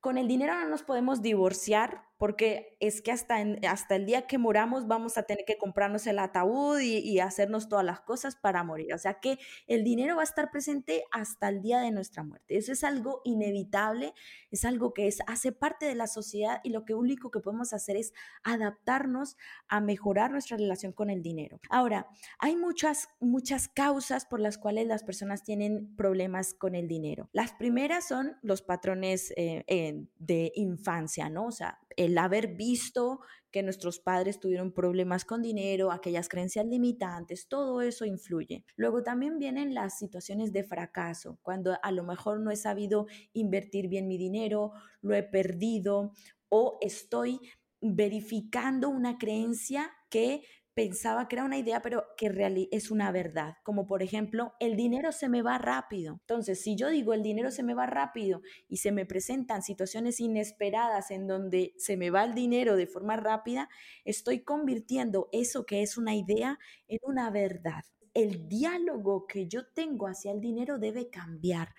con 0.00 0.16
el 0.16 0.28
dinero 0.28 0.54
no 0.54 0.66
nos 0.66 0.82
podemos 0.82 1.20
divorciar 1.20 2.04
porque 2.22 2.76
es 2.78 3.02
que 3.02 3.10
hasta, 3.10 3.44
hasta 3.68 3.96
el 3.96 4.06
día 4.06 4.28
que 4.28 4.38
moramos 4.38 4.86
vamos 4.86 5.18
a 5.18 5.24
tener 5.24 5.44
que 5.44 5.58
comprarnos 5.58 6.06
el 6.06 6.20
ataúd 6.20 6.78
y, 6.78 7.18
hacernos 7.18 7.68
todas 7.68 7.84
las 7.84 8.00
cosas 8.00 8.36
para 8.36 8.62
morir. 8.62 8.94
O 8.94 8.98
sea 8.98 9.14
que 9.14 9.40
el 9.66 9.82
dinero 9.82 10.14
va 10.14 10.20
a 10.20 10.24
estar 10.24 10.52
presente 10.52 11.02
hasta 11.10 11.48
el 11.48 11.62
día 11.62 11.80
de 11.80 11.90
nuestra 11.90 12.22
muerte. 12.22 12.56
Eso 12.56 12.70
es 12.70 12.84
algo 12.84 13.22
inevitable, 13.24 14.14
es 14.52 14.64
algo 14.64 14.94
que 14.94 15.08
es, 15.08 15.18
hace 15.26 15.50
parte 15.50 15.86
de 15.86 15.96
la 15.96 16.06
sociedad 16.06 16.60
y 16.62 16.70
lo 16.70 16.84
que 16.84 16.94
único 16.94 17.32
que 17.32 17.40
podemos 17.40 17.72
hacer 17.72 17.96
es 17.96 18.12
adaptarnos 18.44 19.36
a 19.66 19.80
mejorar 19.80 20.30
nuestra 20.30 20.56
relación 20.56 20.92
con 20.92 21.10
el 21.10 21.22
dinero. 21.24 21.58
Ahora, 21.70 22.06
hay 22.38 22.54
muchas, 22.54 23.08
muchas 23.18 23.66
causas 23.66 24.26
por 24.26 24.38
las 24.38 24.58
cuales 24.58 24.86
las 24.86 25.02
personas 25.02 25.42
tienen 25.42 25.96
problemas 25.96 26.54
con 26.54 26.76
el 26.76 26.86
dinero. 26.86 27.28
Las 27.32 27.52
primeras 27.52 28.06
son 28.06 28.36
los 28.42 28.62
patrones 28.62 29.32
eh, 29.36 29.64
eh, 29.66 30.06
de 30.20 30.52
infancia, 30.54 31.28
¿no? 31.28 31.46
O 31.46 31.52
sea, 31.52 31.80
el 31.96 32.11
haber 32.18 32.54
visto 32.54 33.20
que 33.50 33.62
nuestros 33.62 34.00
padres 34.00 34.40
tuvieron 34.40 34.72
problemas 34.72 35.24
con 35.24 35.42
dinero, 35.42 35.92
aquellas 35.92 36.28
creencias 36.28 36.66
limitantes, 36.66 37.48
todo 37.48 37.82
eso 37.82 38.04
influye. 38.04 38.64
Luego 38.76 39.02
también 39.02 39.38
vienen 39.38 39.74
las 39.74 39.98
situaciones 39.98 40.52
de 40.52 40.64
fracaso, 40.64 41.38
cuando 41.42 41.76
a 41.82 41.92
lo 41.92 42.02
mejor 42.02 42.40
no 42.40 42.50
he 42.50 42.56
sabido 42.56 43.06
invertir 43.32 43.88
bien 43.88 44.08
mi 44.08 44.16
dinero, 44.16 44.72
lo 45.02 45.14
he 45.14 45.22
perdido 45.22 46.12
o 46.48 46.78
estoy 46.80 47.40
verificando 47.80 48.88
una 48.88 49.18
creencia 49.18 49.90
que 50.08 50.42
pensaba 50.74 51.28
que 51.28 51.36
era 51.36 51.44
una 51.44 51.58
idea, 51.58 51.82
pero 51.82 52.04
que 52.16 52.68
es 52.70 52.90
una 52.90 53.12
verdad. 53.12 53.56
Como 53.62 53.86
por 53.86 54.02
ejemplo, 54.02 54.54
el 54.60 54.76
dinero 54.76 55.12
se 55.12 55.28
me 55.28 55.42
va 55.42 55.58
rápido. 55.58 56.14
Entonces, 56.20 56.62
si 56.62 56.76
yo 56.76 56.88
digo 56.88 57.12
el 57.12 57.22
dinero 57.22 57.50
se 57.50 57.62
me 57.62 57.74
va 57.74 57.86
rápido 57.86 58.42
y 58.68 58.78
se 58.78 58.92
me 58.92 59.06
presentan 59.06 59.62
situaciones 59.62 60.20
inesperadas 60.20 61.10
en 61.10 61.26
donde 61.26 61.74
se 61.76 61.96
me 61.96 62.10
va 62.10 62.24
el 62.24 62.34
dinero 62.34 62.76
de 62.76 62.86
forma 62.86 63.16
rápida, 63.16 63.68
estoy 64.04 64.40
convirtiendo 64.44 65.28
eso 65.32 65.66
que 65.66 65.82
es 65.82 65.96
una 65.96 66.14
idea 66.14 66.58
en 66.88 66.98
una 67.02 67.30
verdad. 67.30 67.82
El 68.14 68.48
diálogo 68.48 69.26
que 69.26 69.48
yo 69.48 69.66
tengo 69.66 70.06
hacia 70.06 70.32
el 70.32 70.40
dinero 70.40 70.78
debe 70.78 71.08
cambiar. 71.10 71.74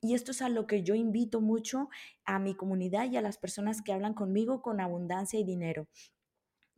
Y 0.00 0.14
esto 0.14 0.32
es 0.32 0.42
a 0.42 0.50
lo 0.50 0.66
que 0.66 0.82
yo 0.82 0.94
invito 0.94 1.40
mucho 1.40 1.88
a 2.26 2.38
mi 2.38 2.54
comunidad 2.54 3.10
y 3.10 3.16
a 3.16 3.22
las 3.22 3.38
personas 3.38 3.80
que 3.80 3.92
hablan 3.92 4.14
conmigo 4.14 4.60
con 4.60 4.80
abundancia 4.80 5.40
y 5.40 5.44
dinero. 5.44 5.88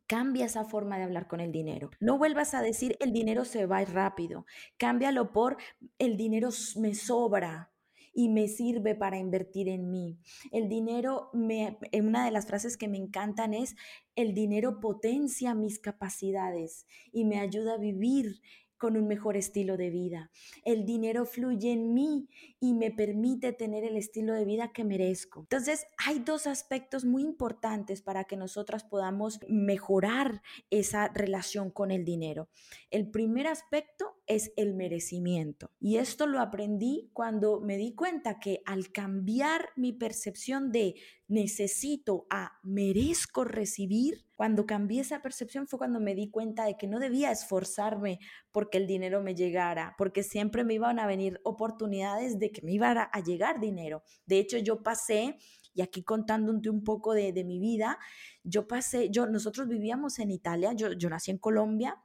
Cambia 0.07 0.47
esa 0.47 0.65
forma 0.65 0.99
de 0.99 1.05
hablar 1.05 1.27
con 1.27 1.41
el 1.41 1.53
dinero. 1.53 1.91
No 2.01 2.19
vuelvas 2.19 2.55
a 2.55 2.63
decir 2.63 2.97
el 3.01 3.13
dinero 3.13 3.45
se 3.45 3.67
va 3.67 3.85
rápido. 3.85 4.47
Cámbialo 4.77 5.33
por 5.33 5.57
el 5.99 6.17
dinero 6.17 6.51
me 6.77 6.95
sobra 6.95 7.73
y 8.17 8.31
me 8.31 8.49
sirve 8.49 8.95
para 8.95 9.19
invertir 9.19 9.69
en 9.69 9.91
mí. 9.91 10.19
El 10.51 10.71
dinero, 10.71 11.29
me, 11.35 11.79
una 11.93 12.25
de 12.25 12.31
las 12.31 12.47
frases 12.47 12.79
que 12.79 12.89
me 12.89 12.97
encantan 12.97 13.53
es, 13.53 13.77
el 14.15 14.33
dinero 14.33 14.81
potencia 14.81 15.55
mis 15.55 15.79
capacidades 15.79 16.87
y 17.13 17.27
me 17.27 17.39
ayuda 17.39 17.75
a 17.75 17.79
vivir 17.79 18.41
con 18.79 18.97
un 18.97 19.07
mejor 19.07 19.37
estilo 19.37 19.77
de 19.77 19.91
vida. 19.91 20.31
El 20.65 20.85
dinero 20.85 21.25
fluye 21.25 21.73
en 21.73 21.95
mí 21.95 22.29
y 22.61 22.75
me 22.75 22.91
permite 22.91 23.53
tener 23.53 23.85
el 23.85 23.97
estilo 23.97 24.35
de 24.35 24.45
vida 24.45 24.73
que 24.73 24.85
merezco. 24.85 25.41
Entonces, 25.41 25.87
hay 25.97 26.19
dos 26.19 26.47
aspectos 26.47 27.05
muy 27.05 27.23
importantes 27.23 28.03
para 28.03 28.25
que 28.25 28.37
nosotras 28.37 28.85
podamos 28.85 29.41
mejorar 29.49 30.43
esa 30.71 31.09
relación 31.09 31.71
con 31.71 31.91
el 31.91 32.05
dinero. 32.05 32.49
El 32.91 33.11
primer 33.11 33.47
aspecto 33.47 34.17
es 34.27 34.53
el 34.57 34.75
merecimiento. 34.75 35.71
Y 35.81 35.97
esto 35.97 36.27
lo 36.27 36.41
aprendí 36.41 37.11
cuando 37.13 37.61
me 37.61 37.77
di 37.77 37.95
cuenta 37.95 38.39
que 38.41 38.63
al 38.67 38.91
cambiar 38.93 39.71
mi 39.77 39.93
percepción 39.93 40.73
de 40.73 40.97
necesito 41.29 42.27
a 42.31 42.59
merezco 42.63 43.45
recibir, 43.45 44.26
cuando 44.37 44.67
cambié 44.67 45.01
esa 45.01 45.23
percepción 45.23 45.67
fue 45.67 45.79
cuando 45.79 45.99
me 45.99 46.15
di 46.15 46.31
cuenta 46.31 46.67
de 46.67 46.77
que 46.77 46.87
no 46.87 47.01
debía 47.01 47.33
esforzarme 47.33 48.21
porque 48.53 48.79
el 48.79 48.87
dinero 48.87 49.23
me 49.23 49.35
llegara, 49.35 49.95
porque 49.99 50.23
siempre 50.23 50.63
me 50.63 50.75
iban 50.75 50.99
a 51.01 51.07
venir 51.07 51.41
oportunidades 51.43 52.39
de 52.39 52.53
que 52.53 52.63
me 52.63 52.73
iba 52.73 52.91
a 52.91 53.21
llegar 53.21 53.59
dinero. 53.59 54.03
De 54.27 54.39
hecho, 54.39 54.59
yo 54.59 54.83
pasé 54.83 55.37
y 55.75 55.83
aquí 55.83 56.03
contándote 56.03 56.71
un 56.71 56.85
poco 56.85 57.13
de, 57.13 57.33
de, 57.33 57.45
mi 57.45 57.59
vida, 57.59 57.99
yo 58.45 58.67
pasé, 58.67 59.11
yo, 59.11 59.27
nosotros 59.27 59.69
vivíamos 59.69 60.19
en 60.19 60.31
Italia, 60.31 60.73
yo, 60.73 60.93
yo 60.93 61.11
nací 61.11 61.31
en 61.31 61.39
Colombia, 61.39 62.01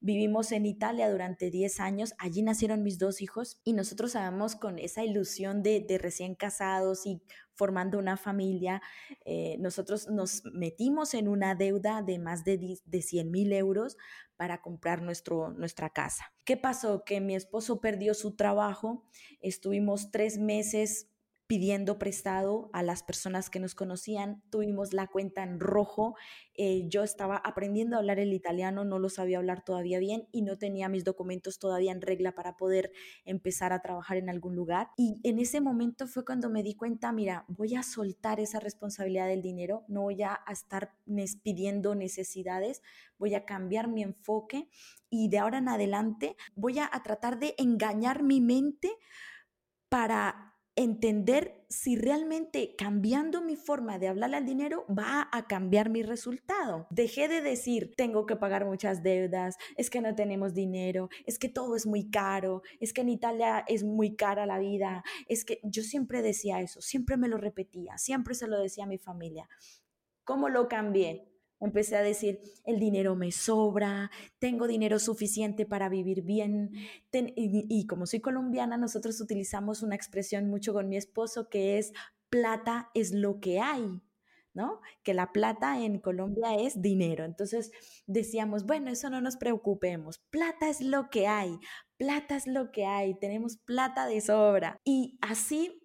Vivimos 0.00 0.52
en 0.52 0.64
Italia 0.64 1.10
durante 1.10 1.50
10 1.50 1.80
años, 1.80 2.14
allí 2.18 2.42
nacieron 2.42 2.84
mis 2.84 2.98
dos 3.00 3.20
hijos 3.20 3.60
y 3.64 3.72
nosotros 3.72 4.12
sabemos 4.12 4.54
con 4.54 4.78
esa 4.78 5.02
ilusión 5.02 5.64
de, 5.64 5.84
recién 6.00 6.36
casados 6.36 7.04
y 7.04 7.20
formando 7.58 7.98
una 7.98 8.16
familia, 8.16 8.80
eh, 9.24 9.56
nosotros 9.58 10.08
nos 10.08 10.44
metimos 10.44 11.12
en 11.12 11.26
una 11.26 11.56
deuda 11.56 12.02
de 12.02 12.20
más 12.20 12.44
de, 12.44 12.78
de 12.84 13.02
100 13.02 13.30
mil 13.30 13.52
euros 13.52 13.96
para 14.36 14.62
comprar 14.62 15.02
nuestro, 15.02 15.50
nuestra 15.50 15.90
casa. 15.90 16.32
¿Qué 16.44 16.56
pasó? 16.56 17.02
Que 17.04 17.20
mi 17.20 17.34
esposo 17.34 17.80
perdió 17.80 18.14
su 18.14 18.36
trabajo, 18.36 19.04
estuvimos 19.40 20.12
tres 20.12 20.38
meses 20.38 21.10
pidiendo 21.48 21.98
prestado 21.98 22.68
a 22.74 22.82
las 22.82 23.02
personas 23.02 23.48
que 23.48 23.58
nos 23.58 23.74
conocían, 23.74 24.42
tuvimos 24.50 24.92
la 24.92 25.06
cuenta 25.06 25.42
en 25.42 25.58
rojo, 25.58 26.14
eh, 26.54 26.86
yo 26.88 27.02
estaba 27.02 27.38
aprendiendo 27.38 27.96
a 27.96 28.00
hablar 28.00 28.18
el 28.18 28.34
italiano, 28.34 28.84
no 28.84 28.98
lo 28.98 29.08
sabía 29.08 29.38
hablar 29.38 29.64
todavía 29.64 29.98
bien 29.98 30.28
y 30.30 30.42
no 30.42 30.58
tenía 30.58 30.90
mis 30.90 31.04
documentos 31.04 31.58
todavía 31.58 31.92
en 31.92 32.02
regla 32.02 32.32
para 32.32 32.58
poder 32.58 32.92
empezar 33.24 33.72
a 33.72 33.80
trabajar 33.80 34.18
en 34.18 34.28
algún 34.28 34.56
lugar. 34.56 34.90
Y 34.98 35.20
en 35.24 35.38
ese 35.38 35.62
momento 35.62 36.06
fue 36.06 36.22
cuando 36.22 36.50
me 36.50 36.62
di 36.62 36.74
cuenta, 36.74 37.12
mira, 37.12 37.46
voy 37.48 37.76
a 37.76 37.82
soltar 37.82 38.40
esa 38.40 38.60
responsabilidad 38.60 39.26
del 39.26 39.40
dinero, 39.40 39.86
no 39.88 40.02
voy 40.02 40.22
a 40.22 40.40
estar 40.52 40.92
pidiendo 41.42 41.94
necesidades, 41.94 42.82
voy 43.18 43.34
a 43.34 43.46
cambiar 43.46 43.88
mi 43.88 44.02
enfoque 44.02 44.68
y 45.08 45.30
de 45.30 45.38
ahora 45.38 45.58
en 45.58 45.70
adelante 45.70 46.36
voy 46.54 46.78
a 46.78 46.90
tratar 47.02 47.38
de 47.38 47.54
engañar 47.56 48.22
mi 48.22 48.42
mente 48.42 48.92
para 49.88 50.47
entender 50.78 51.66
si 51.68 51.96
realmente 51.96 52.76
cambiando 52.76 53.42
mi 53.42 53.56
forma 53.56 53.98
de 53.98 54.06
hablarle 54.06 54.36
al 54.36 54.46
dinero 54.46 54.86
va 54.86 55.28
a 55.32 55.48
cambiar 55.48 55.90
mi 55.90 56.04
resultado. 56.04 56.86
Dejé 56.90 57.26
de 57.26 57.42
decir, 57.42 57.94
tengo 57.96 58.26
que 58.26 58.36
pagar 58.36 58.64
muchas 58.64 59.02
deudas, 59.02 59.56
es 59.76 59.90
que 59.90 60.00
no 60.00 60.14
tenemos 60.14 60.54
dinero, 60.54 61.08
es 61.26 61.40
que 61.40 61.48
todo 61.48 61.74
es 61.74 61.84
muy 61.84 62.10
caro, 62.10 62.62
es 62.78 62.92
que 62.92 63.00
en 63.00 63.08
Italia 63.08 63.64
es 63.66 63.82
muy 63.82 64.14
cara 64.14 64.46
la 64.46 64.60
vida, 64.60 65.02
es 65.26 65.44
que 65.44 65.58
yo 65.64 65.82
siempre 65.82 66.22
decía 66.22 66.60
eso, 66.60 66.80
siempre 66.80 67.16
me 67.16 67.26
lo 67.26 67.38
repetía, 67.38 67.98
siempre 67.98 68.36
se 68.36 68.46
lo 68.46 68.56
decía 68.56 68.84
a 68.84 68.88
mi 68.88 68.98
familia. 68.98 69.48
¿Cómo 70.22 70.48
lo 70.48 70.68
cambié? 70.68 71.37
Empecé 71.60 71.96
a 71.96 72.02
decir, 72.02 72.40
el 72.64 72.78
dinero 72.78 73.16
me 73.16 73.32
sobra, 73.32 74.10
tengo 74.38 74.66
dinero 74.66 74.98
suficiente 74.98 75.66
para 75.66 75.88
vivir 75.88 76.22
bien. 76.22 76.70
y, 77.12 77.86
como 77.86 78.06
soy 78.06 78.20
colombiana, 78.20 78.76
nosotros 78.76 79.20
utilizamos 79.20 79.82
una 79.82 79.96
expresión 79.96 80.48
mucho 80.48 80.72
con 80.72 80.88
mi 80.88 80.96
esposo 80.96 81.48
que 81.48 81.78
es, 81.78 81.92
plata 82.30 82.90
es 82.94 83.12
lo 83.12 83.40
que 83.40 83.60
hay. 83.60 84.00
¿no? 84.54 84.80
Que 85.04 85.14
la 85.14 85.32
plata 85.32 85.84
en 85.84 86.00
Colombia 86.00 86.56
es 86.56 86.82
dinero. 86.82 87.24
Entonces 87.24 87.70
decíamos, 88.06 88.66
bueno, 88.66 88.90
eso 88.90 89.08
no 89.08 89.20
nos 89.20 89.36
preocupemos, 89.36 90.18
plata 90.30 90.68
es 90.68 90.80
lo 90.80 91.10
que 91.10 91.28
hay, 91.28 91.60
plata 91.96 92.34
es 92.34 92.48
lo 92.48 92.72
que 92.72 92.84
hay, 92.84 93.14
tenemos 93.14 93.58
plata 93.58 94.06
de 94.06 94.20
sobra. 94.20 94.80
Y 94.84 95.16
así 95.20 95.80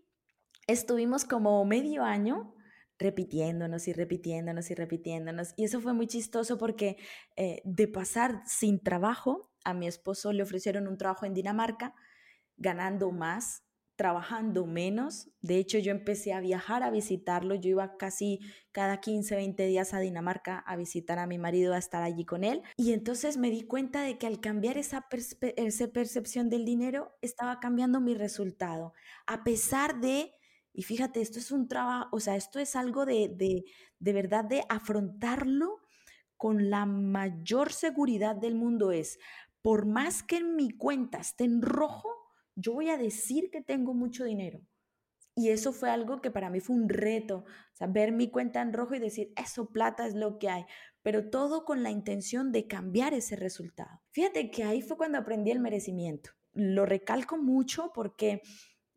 estuvimos 0.65 1.23
como 1.23 1.63
medio 1.65 2.03
año 2.03 2.55
repitiéndonos 2.99 3.87
y 3.87 3.93
repitiéndonos 3.93 4.69
y 4.71 4.75
repitiéndonos. 4.75 5.53
Y 5.57 5.65
eso 5.65 5.81
fue 5.81 5.93
muy 5.93 6.07
chistoso 6.07 6.57
porque 6.57 6.97
eh, 7.35 7.61
de 7.65 7.87
pasar 7.87 8.41
sin 8.45 8.79
trabajo, 8.79 9.51
a 9.63 9.73
mi 9.73 9.87
esposo 9.87 10.33
le 10.33 10.43
ofrecieron 10.43 10.87
un 10.87 10.97
trabajo 10.97 11.25
en 11.25 11.33
Dinamarca, 11.33 11.95
ganando 12.57 13.11
más, 13.11 13.63
trabajando 13.95 14.65
menos. 14.65 15.29
De 15.41 15.57
hecho, 15.57 15.77
yo 15.77 15.91
empecé 15.91 16.33
a 16.33 16.39
viajar 16.39 16.83
a 16.83 16.89
visitarlo. 16.89 17.55
Yo 17.55 17.69
iba 17.71 17.97
casi 17.97 18.39
cada 18.71 18.99
15, 18.99 19.35
20 19.35 19.65
días 19.65 19.93
a 19.93 19.99
Dinamarca 19.99 20.59
a 20.59 20.75
visitar 20.75 21.19
a 21.19 21.27
mi 21.27 21.37
marido, 21.37 21.73
a 21.73 21.77
estar 21.77 22.03
allí 22.03 22.25
con 22.25 22.43
él. 22.43 22.61
Y 22.75 22.93
entonces 22.93 23.37
me 23.37 23.49
di 23.49 23.63
cuenta 23.63 24.01
de 24.01 24.17
que 24.17 24.27
al 24.27 24.39
cambiar 24.39 24.77
esa, 24.77 25.07
esa 25.55 25.87
percepción 25.87 26.49
del 26.49 26.65
dinero, 26.65 27.11
estaba 27.21 27.59
cambiando 27.59 28.01
mi 28.01 28.15
resultado. 28.15 28.93
A 29.27 29.43
pesar 29.43 30.01
de 30.01 30.33
y 30.73 30.83
fíjate, 30.83 31.21
esto 31.21 31.39
es 31.39 31.51
un 31.51 31.67
trabajo, 31.67 32.09
o 32.11 32.19
sea, 32.19 32.35
esto 32.35 32.59
es 32.59 32.75
algo 32.75 33.05
de, 33.05 33.29
de, 33.29 33.65
de 33.99 34.13
verdad 34.13 34.43
de 34.43 34.63
afrontarlo 34.69 35.79
con 36.35 36.69
la 36.69 36.85
mayor 36.85 37.71
seguridad 37.71 38.35
del 38.35 38.55
mundo. 38.55 38.91
Es, 38.91 39.19
por 39.61 39.85
más 39.85 40.23
que 40.23 40.37
en 40.37 40.55
mi 40.55 40.71
cuenta 40.71 41.19
esté 41.19 41.43
en 41.43 41.61
rojo, 41.61 42.09
yo 42.55 42.73
voy 42.73 42.89
a 42.89 42.97
decir 42.97 43.49
que 43.51 43.61
tengo 43.61 43.93
mucho 43.93 44.25
dinero. 44.25 44.61
Y 45.35 45.49
eso 45.49 45.73
fue 45.73 45.89
algo 45.89 46.21
que 46.21 46.31
para 46.31 46.49
mí 46.49 46.59
fue 46.59 46.75
un 46.75 46.89
reto, 46.89 47.37
o 47.37 47.75
sea, 47.75 47.87
ver 47.87 48.11
mi 48.11 48.29
cuenta 48.29 48.61
en 48.61 48.73
rojo 48.73 48.93
y 48.93 48.99
decir, 48.99 49.31
eso 49.35 49.67
plata 49.67 50.05
es 50.05 50.13
lo 50.13 50.37
que 50.37 50.49
hay, 50.49 50.65
pero 51.01 51.29
todo 51.29 51.65
con 51.65 51.81
la 51.81 51.89
intención 51.89 52.51
de 52.51 52.67
cambiar 52.67 53.13
ese 53.13 53.35
resultado. 53.35 54.01
Fíjate 54.11 54.51
que 54.51 54.63
ahí 54.63 54.81
fue 54.81 54.97
cuando 54.97 55.17
aprendí 55.17 55.49
el 55.49 55.59
merecimiento. 55.59 56.31
Lo 56.53 56.85
recalco 56.85 57.37
mucho 57.37 57.91
porque 57.95 58.41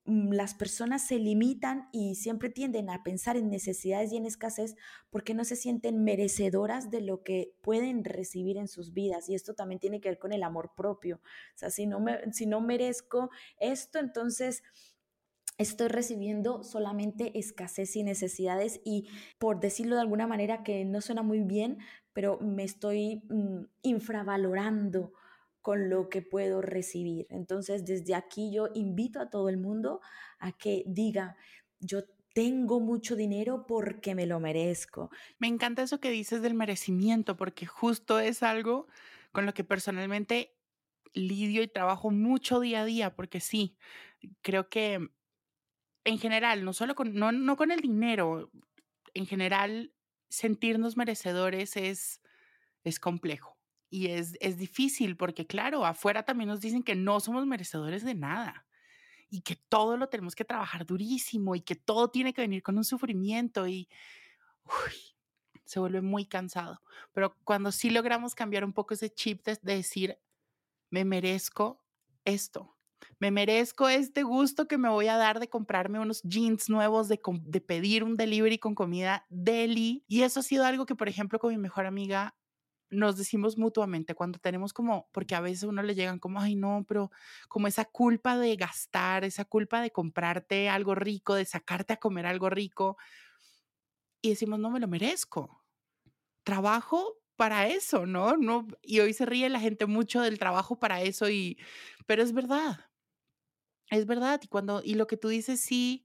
las 0.07 0.55
personas 0.55 1.07
se 1.07 1.19
limitan 1.19 1.89
y 1.93 2.15
siempre 2.15 2.49
tienden 2.49 2.91
a 2.91 3.03
pensar 3.03 3.37
en 3.37 3.51
necesidades 3.51 4.13
y 4.13 4.17
en 4.17 4.27
escasez 4.27 4.77
porque 5.11 5.35
no 5.35 5.45
se 5.45 5.57
sienten 5.57 6.05
merecedoras 6.05 6.91
de 6.91 7.01
lo 7.01 7.23
que 7.25 7.55
pueden 7.61 8.05
recibir 8.05 8.57
en 8.57 8.69
sus 8.69 8.93
vidas. 8.93 9.29
Y 9.29 9.35
esto 9.35 9.55
también 9.55 9.81
tiene 9.81 10.01
que 10.01 10.09
ver 10.09 10.19
con 10.19 10.33
el 10.33 10.45
amor 10.45 10.73
propio. 10.77 11.17
O 11.17 11.59
sea, 11.59 11.71
si 11.71 11.87
no, 11.87 11.99
me, 11.99 12.33
si 12.33 12.47
no 12.47 12.61
merezco 12.61 13.31
esto, 13.59 13.99
entonces 13.99 14.63
estoy 15.59 15.89
recibiendo 15.89 16.63
solamente 16.63 17.39
escasez 17.39 17.97
y 17.97 18.03
necesidades 18.03 18.81
y 18.85 19.09
por 19.39 19.59
decirlo 19.59 19.97
de 19.97 20.03
alguna 20.03 20.27
manera 20.27 20.63
que 20.63 20.85
no 20.85 21.01
suena 21.01 21.23
muy 21.23 21.41
bien, 21.41 21.79
pero 22.13 22.39
me 22.41 22.65
estoy 22.65 23.23
mm, 23.29 23.65
infravalorando 23.83 25.13
con 25.67 25.91
lo 25.91 26.09
que 26.09 26.23
puedo 26.23 26.63
recibir. 26.63 27.27
Entonces, 27.29 27.85
desde 27.85 28.15
aquí 28.15 28.53
yo 28.55 28.69
invito 28.75 29.19
a 29.19 29.31
todo 29.31 29.49
el 29.49 29.57
mundo 29.57 30.01
a 30.39 30.53
que 30.53 30.85
diga, 30.87 31.35
yo 31.81 32.05
tengo 32.35 32.79
mucho 32.79 33.17
dinero 33.17 33.67
porque 33.67 34.15
me 34.15 34.27
lo 34.27 34.39
merezco. 34.39 35.11
Me 35.41 35.49
encanta 35.49 35.83
eso 35.83 35.99
que 35.99 36.11
dices 36.11 36.41
del 36.41 36.55
merecimiento, 36.55 37.37
porque 37.37 37.67
justo 37.67 38.21
es 38.21 38.45
algo 38.45 38.87
con 39.33 39.45
lo 39.45 39.55
que 39.55 39.65
personalmente 39.65 40.57
lidio 41.15 41.65
y 41.65 41.67
trabajo 41.67 42.13
mucho 42.13 42.61
día 42.61 42.83
a 42.83 42.85
día, 42.85 43.17
porque 43.17 43.41
sí, 43.41 43.77
creo 44.43 44.69
que 44.69 45.11
en 46.05 46.19
general, 46.21 46.65
no 46.65 46.75
solo 46.75 46.95
con, 46.95 47.13
no, 47.13 47.33
no 47.33 47.57
con 47.57 47.73
el 47.73 47.81
dinero, 47.81 48.53
en 49.15 49.27
general, 49.27 49.93
sentirnos 50.29 50.97
merecedores 50.97 51.77
es, 51.77 52.21
es 52.85 53.01
complejo 53.01 53.56
y 53.91 54.09
es, 54.09 54.37
es 54.41 54.57
difícil 54.57 55.17
porque, 55.17 55.47
claro, 55.47 55.85
afuera 55.85 56.25
también 56.25 56.49
nos 56.49 56.61
dicen 56.61 56.83
que 56.83 56.95
no 56.95 57.21
somos 57.21 57.47
merecedores 57.47 58.05
de 58.05 58.15
nada 58.15 58.67
y 59.31 59.41
que 59.41 59.57
todo 59.57 59.97
lo 59.97 60.09
tenemos 60.09 60.35
que 60.35 60.45
trabajar 60.45 60.87
durísimo 60.87 61.55
y 61.55 61.61
que 61.61 61.75
todo 61.75 62.09
tiene 62.09 62.33
que 62.33 62.43
venir 62.43 62.63
con 62.63 62.77
un 62.77 62.85
sufrimiento 62.85 63.67
y 63.67 63.89
se 65.65 65.81
vuelve 65.81 66.01
muy 66.01 66.27
cansado. 66.27 66.81
Pero 67.13 67.37
cuando 67.45 67.73
sí 67.73 67.91
logramos 67.91 68.35
cambiar 68.35 68.65
un 68.65 68.73
poco 68.73 68.95
ese 68.95 69.11
chip 69.11 69.45
de, 69.45 69.59
decir, 69.63 70.19
me 70.91 71.05
merezco 71.05 71.83
esto, 72.25 72.77
me 73.19 73.31
merezco 73.31 73.89
este 73.89 74.23
gusto 74.23 74.69
que 74.69 74.79
me 74.79 74.89
voy 74.89 75.09
a 75.09 75.17
dar 75.17 75.41
de 75.41 75.49
comprarme 75.49 76.01
unos 76.01 76.23
jeans 76.23 76.69
nuevos, 76.69 77.09
de, 77.09 77.21
de 77.43 77.61
pedir 77.61 78.05
un 78.05 78.17
delivery 78.17 78.59
con 78.59 78.75
comida 78.75 79.27
deli. 79.29 80.05
Y 80.09 80.23
eso 80.23 80.41
ha 80.41 80.43
sido 80.43 80.65
algo 80.65 80.87
que, 80.87 80.95
por 80.95 81.09
ejemplo, 81.09 81.39
con 81.39 81.51
mi 81.51 81.59
mejor 81.59 81.87
amiga 81.87 82.35
nos 82.91 83.17
decimos 83.17 83.59
mutuamente 83.59 84.15
cuando 84.15 84.39
tenemos 84.39 84.73
como, 84.73 85.09
porque 85.13 85.35
a 85.35 85.41
veces 85.41 85.65
uno 85.65 85.83
le 85.83 85.95
llegan 85.95 86.19
como, 86.19 86.41
ay 86.41 86.57
no, 86.57 86.85
pero 86.89 87.11
como 87.49 87.67
esa 87.69 87.85
culpa 87.85 88.39
de 88.39 88.57
gastar, 88.57 89.25
esa 89.25 89.45
culpa 89.45 89.81
de 89.81 89.91
comprarte 89.91 90.69
algo 90.69 90.95
rico, 90.95 91.35
de 91.35 91.45
sacarte 91.45 91.95
a 91.95 91.99
comer 91.99 92.27
algo 92.27 92.51
rico, 92.51 92.97
y 94.23 94.31
decimos, 94.31 94.59
no 94.59 94.71
me 94.71 94.81
lo 94.81 94.89
merezco. 94.89 95.65
Trabajo 96.45 97.19
para 97.37 97.69
eso, 97.69 98.07
¿no? 98.07 98.37
no 98.37 98.69
y 98.83 99.01
hoy 99.01 99.13
se 99.15 99.27
ríe 99.27 99.49
la 99.51 99.61
gente 99.61 99.87
mucho 99.87 100.23
del 100.23 100.39
trabajo 100.39 100.79
para 100.79 101.03
eso, 101.03 101.31
y, 101.31 101.59
pero 102.07 102.23
es 102.23 102.33
verdad, 102.33 102.87
es 103.91 104.07
verdad. 104.07 104.41
Y, 104.43 104.49
cuando, 104.49 104.83
y 104.85 104.95
lo 104.95 105.07
que 105.07 105.17
tú 105.17 105.29
dices, 105.29 105.61
sí, 105.61 106.05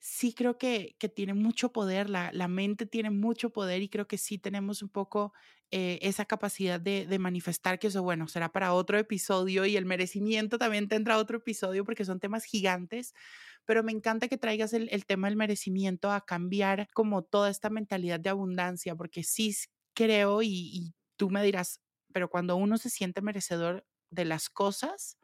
sí 0.00 0.32
creo 0.32 0.56
que, 0.58 0.96
que 0.98 1.08
tiene 1.10 1.34
mucho 1.34 1.72
poder, 1.72 2.08
la, 2.08 2.30
la, 2.32 2.48
mente 2.48 2.86
tiene 2.86 3.10
mucho 3.10 3.50
poder 3.50 3.82
y 3.82 3.90
creo 3.90 4.08
que 4.08 4.16
sí 4.16 4.38
tenemos 4.38 4.82
un 4.82 4.88
poco 4.88 5.34
eh, 5.70 5.98
esa 6.02 6.24
capacidad 6.24 6.80
de, 6.80 7.06
de, 7.06 7.18
manifestar 7.18 7.78
que 7.78 7.88
eso, 7.88 8.02
bueno, 8.02 8.26
será 8.26 8.50
para 8.50 8.72
otro 8.72 8.98
episodio 8.98 9.66
y 9.66 9.76
el 9.76 9.84
merecimiento 9.84 10.58
también 10.58 10.88
tendrá 10.88 11.18
otro 11.18 11.36
episodio 11.36 11.84
porque 11.84 12.06
son 12.06 12.18
temas 12.18 12.44
gigantes, 12.44 13.14
pero 13.66 13.82
me 13.84 13.92
encanta 13.92 14.26
que 14.28 14.38
traigas 14.38 14.72
el, 14.72 14.88
el 14.90 15.04
tema 15.04 15.28
del 15.28 15.36
merecimiento 15.36 16.10
a 16.10 16.24
cambiar 16.24 16.88
como 16.94 17.22
toda 17.22 17.50
esta 17.50 17.68
mentalidad 17.68 18.18
de 18.20 18.30
abundancia, 18.30 18.96
porque 18.96 19.22
sí 19.22 19.54
creo 19.94 20.40
y, 20.42 20.48
y 20.48 20.94
tú 21.16 21.28
me 21.28 21.42
dirás, 21.44 21.82
pero 22.10 22.30
cuando 22.30 22.56
uno 22.56 22.78
se 22.78 22.88
siente 22.88 23.20
merecedor 23.20 23.86
de 24.08 24.24
las 24.24 24.48
cosas, 24.48 25.19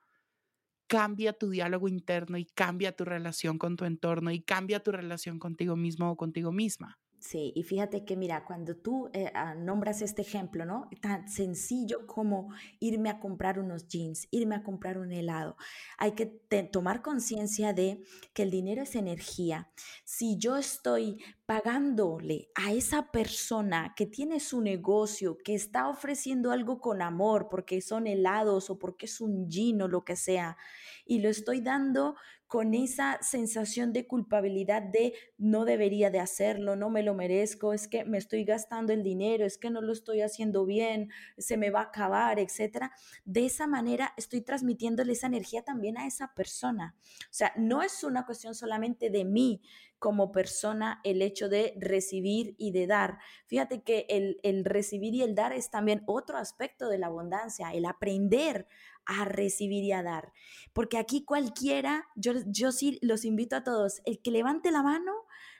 cambia 0.86 1.32
tu 1.32 1.50
diálogo 1.50 1.88
interno 1.88 2.38
y 2.38 2.44
cambia 2.44 2.92
tu 2.92 3.04
relación 3.04 3.58
con 3.58 3.76
tu 3.76 3.84
entorno 3.84 4.30
y 4.30 4.40
cambia 4.40 4.82
tu 4.82 4.92
relación 4.92 5.38
contigo 5.38 5.76
mismo 5.76 6.10
o 6.10 6.16
contigo 6.16 6.52
misma. 6.52 6.98
Sí, 7.18 7.52
y 7.56 7.62
fíjate 7.64 8.04
que 8.04 8.14
mira, 8.14 8.44
cuando 8.44 8.76
tú 8.76 9.10
eh, 9.12 9.32
ah, 9.34 9.54
nombras 9.54 10.00
este 10.02 10.22
ejemplo, 10.22 10.64
¿no? 10.64 10.88
Tan 11.00 11.28
sencillo 11.28 12.06
como 12.06 12.52
irme 12.78 13.08
a 13.08 13.18
comprar 13.18 13.58
unos 13.58 13.88
jeans, 13.88 14.28
irme 14.30 14.54
a 14.54 14.62
comprar 14.62 14.98
un 14.98 15.10
helado. 15.10 15.56
Hay 15.98 16.12
que 16.12 16.26
tomar 16.70 17.02
conciencia 17.02 17.72
de 17.72 18.04
que 18.32 18.42
el 18.42 18.50
dinero 18.50 18.82
es 18.82 18.94
energía. 18.94 19.70
Si 20.04 20.36
yo 20.38 20.56
estoy 20.56 21.18
pagándole 21.46 22.50
a 22.56 22.72
esa 22.72 23.12
persona 23.12 23.94
que 23.96 24.06
tiene 24.06 24.40
su 24.40 24.60
negocio, 24.60 25.38
que 25.38 25.54
está 25.54 25.88
ofreciendo 25.88 26.50
algo 26.50 26.80
con 26.80 27.00
amor, 27.02 27.48
porque 27.48 27.80
son 27.80 28.08
helados 28.08 28.68
o 28.68 28.78
porque 28.78 29.06
es 29.06 29.20
un 29.20 29.48
gin 29.48 29.78
lo 29.78 30.04
que 30.04 30.16
sea, 30.16 30.56
y 31.04 31.20
lo 31.20 31.28
estoy 31.28 31.60
dando 31.60 32.16
con 32.46 32.74
esa 32.74 33.18
sensación 33.22 33.92
de 33.92 34.06
culpabilidad 34.06 34.80
de 34.82 35.14
no 35.36 35.64
debería 35.64 36.10
de 36.10 36.20
hacerlo, 36.20 36.76
no 36.76 36.90
me 36.90 37.02
lo 37.02 37.14
merezco, 37.14 37.72
es 37.72 37.88
que 37.88 38.04
me 38.04 38.18
estoy 38.18 38.44
gastando 38.44 38.92
el 38.92 39.02
dinero, 39.02 39.44
es 39.44 39.58
que 39.58 39.70
no 39.70 39.80
lo 39.80 39.92
estoy 39.92 40.22
haciendo 40.22 40.64
bien, 40.64 41.10
se 41.38 41.56
me 41.56 41.70
va 41.70 41.80
a 41.80 41.84
acabar, 41.84 42.38
etcétera. 42.38 42.92
De 43.24 43.46
esa 43.46 43.66
manera 43.66 44.12
estoy 44.16 44.42
transmitiéndole 44.42 45.12
esa 45.12 45.26
energía 45.26 45.62
también 45.62 45.98
a 45.98 46.06
esa 46.06 46.34
persona. 46.34 46.94
O 47.22 47.32
sea, 47.34 47.52
no 47.56 47.82
es 47.82 48.04
una 48.04 48.24
cuestión 48.24 48.54
solamente 48.54 49.10
de 49.10 49.24
mí 49.24 49.60
como 49.98 50.32
persona 50.32 51.00
el 51.04 51.22
hecho 51.22 51.48
de 51.48 51.74
recibir 51.78 52.54
y 52.58 52.72
de 52.72 52.86
dar. 52.86 53.18
Fíjate 53.46 53.82
que 53.82 54.06
el, 54.08 54.38
el 54.42 54.64
recibir 54.64 55.14
y 55.14 55.22
el 55.22 55.34
dar 55.34 55.52
es 55.52 55.70
también 55.70 56.02
otro 56.06 56.36
aspecto 56.36 56.88
de 56.88 56.98
la 56.98 57.06
abundancia, 57.06 57.72
el 57.72 57.84
aprender 57.84 58.66
a 59.06 59.24
recibir 59.24 59.84
y 59.84 59.92
a 59.92 60.02
dar. 60.02 60.32
Porque 60.72 60.98
aquí 60.98 61.24
cualquiera, 61.24 62.06
yo, 62.16 62.32
yo 62.46 62.72
sí 62.72 62.98
los 63.02 63.24
invito 63.24 63.56
a 63.56 63.64
todos, 63.64 64.02
el 64.04 64.20
que 64.20 64.30
levante 64.30 64.70
la 64.70 64.82
mano, 64.82 65.12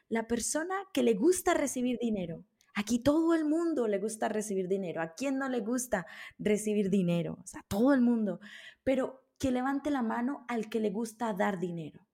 la 0.09 0.27
persona 0.27 0.75
que 0.92 1.03
le 1.03 1.14
gusta 1.14 1.55
recibir 1.55 1.99
dinero. 1.99 2.44
Aquí 2.75 2.99
todo 2.99 3.35
el 3.35 3.46
mundo 3.46 3.88
le 3.88 3.99
gusta 3.99 4.29
recibir 4.29 4.68
dinero. 4.68 5.01
¿A 5.01 5.14
quién 5.14 5.38
no 5.38 5.49
le 5.49 5.61
gusta 5.61 6.05
recibir 6.38 6.90
dinero? 6.90 7.38
O 7.42 7.46
sea, 7.46 7.64
todo 7.68 7.94
el 7.94 8.03
mundo. 8.03 8.38
Pero 8.85 9.25
que 9.38 9.51
levante 9.51 9.90
la 9.90 10.03
mano 10.03 10.44
al 10.49 10.68
que 10.68 10.81
le 10.81 10.90
gusta 10.90 11.33
dar 11.33 11.59
dinero. 11.59 12.06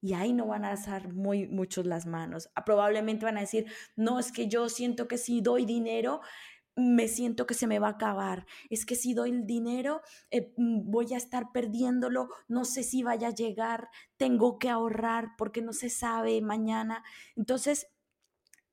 Y 0.00 0.14
ahí 0.14 0.32
no 0.32 0.46
van 0.46 0.64
a 0.64 0.70
alzar 0.70 1.12
muy 1.12 1.48
muchos 1.48 1.86
las 1.86 2.06
manos. 2.06 2.50
Ah, 2.54 2.64
probablemente 2.64 3.24
van 3.24 3.36
a 3.36 3.42
decir, 3.42 3.66
no, 3.96 4.18
es 4.18 4.32
que 4.32 4.48
yo 4.48 4.68
siento 4.68 5.08
que 5.08 5.18
si 5.18 5.40
doy 5.40 5.64
dinero, 5.64 6.20
me 6.76 7.08
siento 7.08 7.46
que 7.46 7.54
se 7.54 7.66
me 7.66 7.80
va 7.80 7.88
a 7.88 7.92
acabar. 7.92 8.46
Es 8.70 8.86
que 8.86 8.94
si 8.94 9.12
doy 9.12 9.30
el 9.30 9.46
dinero, 9.46 10.00
eh, 10.30 10.52
mm, 10.56 10.90
voy 10.90 11.12
a 11.12 11.16
estar 11.16 11.50
perdiéndolo, 11.52 12.28
no 12.46 12.64
sé 12.64 12.84
si 12.84 13.02
vaya 13.02 13.28
a 13.28 13.34
llegar, 13.34 13.88
tengo 14.16 14.58
que 14.58 14.70
ahorrar 14.70 15.30
porque 15.36 15.60
no 15.60 15.72
se 15.72 15.90
sabe 15.90 16.40
mañana. 16.40 17.02
Entonces, 17.34 17.88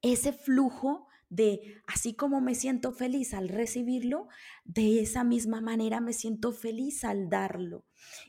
ese 0.01 0.33
flujo 0.33 1.07
de 1.36 1.82
así 1.86 2.13
como 2.13 2.39
me 2.41 2.56
siento 2.56 2.91
feliz 2.91 3.34
al 3.34 3.50
recibirlo, 3.50 4.28
de 4.63 5.02
esa 5.02 5.24
misma 5.24 5.62
manera 5.62 6.00
me 6.00 6.13
siento 6.13 6.52
feliz 6.52 7.04
al 7.04 7.30
darlo. 7.30 7.84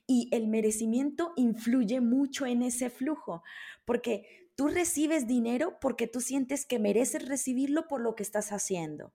Y 0.06 0.28
el 0.32 0.48
merecimiento 0.48 1.32
influye 1.36 2.00
mucho 2.00 2.46
en 2.46 2.62
ese 2.62 2.90
flujo, 2.90 3.42
porque 3.84 4.50
tú 4.56 4.68
recibes 4.68 5.26
dinero 5.26 5.78
porque 5.80 6.06
tú 6.06 6.20
sientes 6.20 6.66
que 6.66 6.78
mereces 6.78 7.28
recibirlo 7.28 7.86
por 7.86 8.00
lo 8.00 8.14
que 8.14 8.22
estás 8.22 8.50
haciendo. 8.50 9.12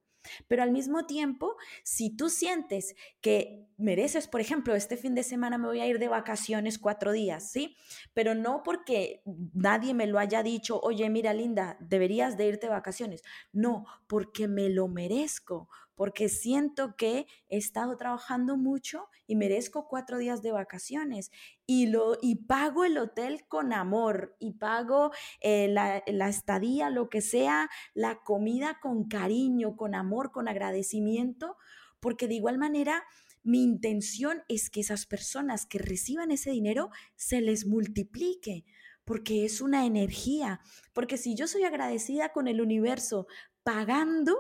Pero 0.48 0.64
al 0.64 0.72
mismo 0.72 1.06
tiempo, 1.06 1.56
si 1.84 2.16
tú 2.16 2.30
sientes 2.30 2.96
que 3.22 3.68
mereces, 3.78 4.28
por 4.28 4.42
ejemplo, 4.42 4.76
este 4.76 4.98
fin 4.98 5.16
de 5.16 5.24
semana 5.24 5.58
me 5.58 5.68
voy 5.68 5.80
a 5.80 5.88
ir 5.88 6.00
de 6.00 6.08
vacaciones 6.08 6.78
cuatro 6.78 7.12
días, 7.12 7.52
¿sí? 7.52 7.76
Pero 8.14 8.36
no 8.36 8.62
porque 8.64 9.22
nadie 9.54 9.94
me 9.94 10.08
lo 10.08 10.20
haya 10.20 10.44
dicho, 10.44 10.80
oye, 10.82 11.10
mira, 11.10 11.34
Linda, 11.34 11.78
deberías 11.80 12.38
de 12.38 12.48
irte 12.48 12.68
de 12.68 12.74
vacaciones. 12.74 13.24
No, 13.52 13.86
porque 14.08 14.48
me 14.48 14.70
lo 14.70 14.88
merezco, 14.88 15.70
porque 16.02 16.30
siento 16.30 16.96
que 16.96 17.28
he 17.48 17.58
estado 17.58 17.96
trabajando 17.96 18.58
mucho 18.58 19.08
y 19.28 19.36
merezco 19.36 19.88
cuatro 19.88 20.18
días 20.18 20.42
de 20.42 20.52
vacaciones 20.52 21.30
y, 21.68 21.86
lo, 21.86 22.18
y 22.24 22.38
pago 22.48 22.86
el 22.86 22.98
hotel 22.98 23.46
con 23.48 23.72
amor 23.72 24.36
y 24.40 24.54
pago 24.54 25.12
eh, 25.42 25.68
la, 25.68 26.02
la 26.08 26.28
estadía, 26.28 26.90
lo 26.90 27.08
que 27.08 27.22
sea, 27.22 27.70
la 27.94 28.24
comida 28.24 28.80
con 28.82 29.08
cariño, 29.10 29.76
con 29.78 29.94
amor, 29.94 30.32
con 30.32 30.48
agradecimiento, 30.48 31.56
porque 32.00 32.28
de 32.28 32.34
igual 32.34 32.58
manera 32.58 33.04
mi 33.44 33.62
intención 33.62 34.42
es 34.48 34.72
que 34.72 34.80
esas 34.80 35.06
personas 35.06 35.68
que 35.68 35.78
reciban 35.78 36.32
ese 36.32 36.50
dinero 36.50 36.90
se 37.16 37.42
les 37.42 37.68
multiplique, 37.68 38.66
porque 39.06 39.46
es 39.46 39.62
una 39.62 39.86
energía, 39.86 40.62
porque 40.94 41.18
si 41.20 41.36
yo 41.36 41.46
soy 41.46 41.64
agradecida 41.64 42.30
con 42.30 42.48
el 42.48 42.60
universo 42.60 43.28
pagando, 43.62 44.36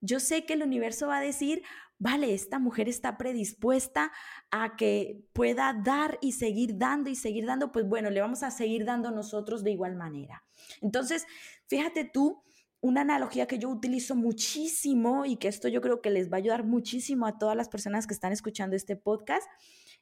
yo 0.00 0.20
sé 0.20 0.44
que 0.44 0.54
el 0.54 0.62
universo 0.62 1.08
va 1.08 1.18
a 1.18 1.22
decir, 1.22 1.62
vale, 1.98 2.34
esta 2.34 2.58
mujer 2.58 2.88
está 2.88 3.16
predispuesta 3.18 4.12
a 4.50 4.76
que 4.76 5.22
pueda 5.32 5.74
dar 5.84 6.18
y 6.20 6.32
seguir 6.32 6.78
dando 6.78 7.10
y 7.10 7.14
seguir 7.14 7.46
dando, 7.46 7.72
pues 7.72 7.86
bueno, 7.86 8.10
le 8.10 8.20
vamos 8.20 8.42
a 8.42 8.50
seguir 8.50 8.84
dando 8.84 9.10
nosotros 9.10 9.62
de 9.62 9.72
igual 9.72 9.96
manera. 9.96 10.42
Entonces, 10.80 11.26
fíjate 11.68 12.04
tú, 12.04 12.42
una 12.80 13.02
analogía 13.02 13.46
que 13.46 13.58
yo 13.58 13.68
utilizo 13.68 14.16
muchísimo 14.16 15.26
y 15.26 15.36
que 15.36 15.48
esto 15.48 15.68
yo 15.68 15.82
creo 15.82 16.00
que 16.00 16.10
les 16.10 16.30
va 16.30 16.36
a 16.36 16.38
ayudar 16.38 16.64
muchísimo 16.64 17.26
a 17.26 17.36
todas 17.38 17.56
las 17.56 17.68
personas 17.68 18.06
que 18.06 18.14
están 18.14 18.32
escuchando 18.32 18.74
este 18.74 18.96
podcast, 18.96 19.46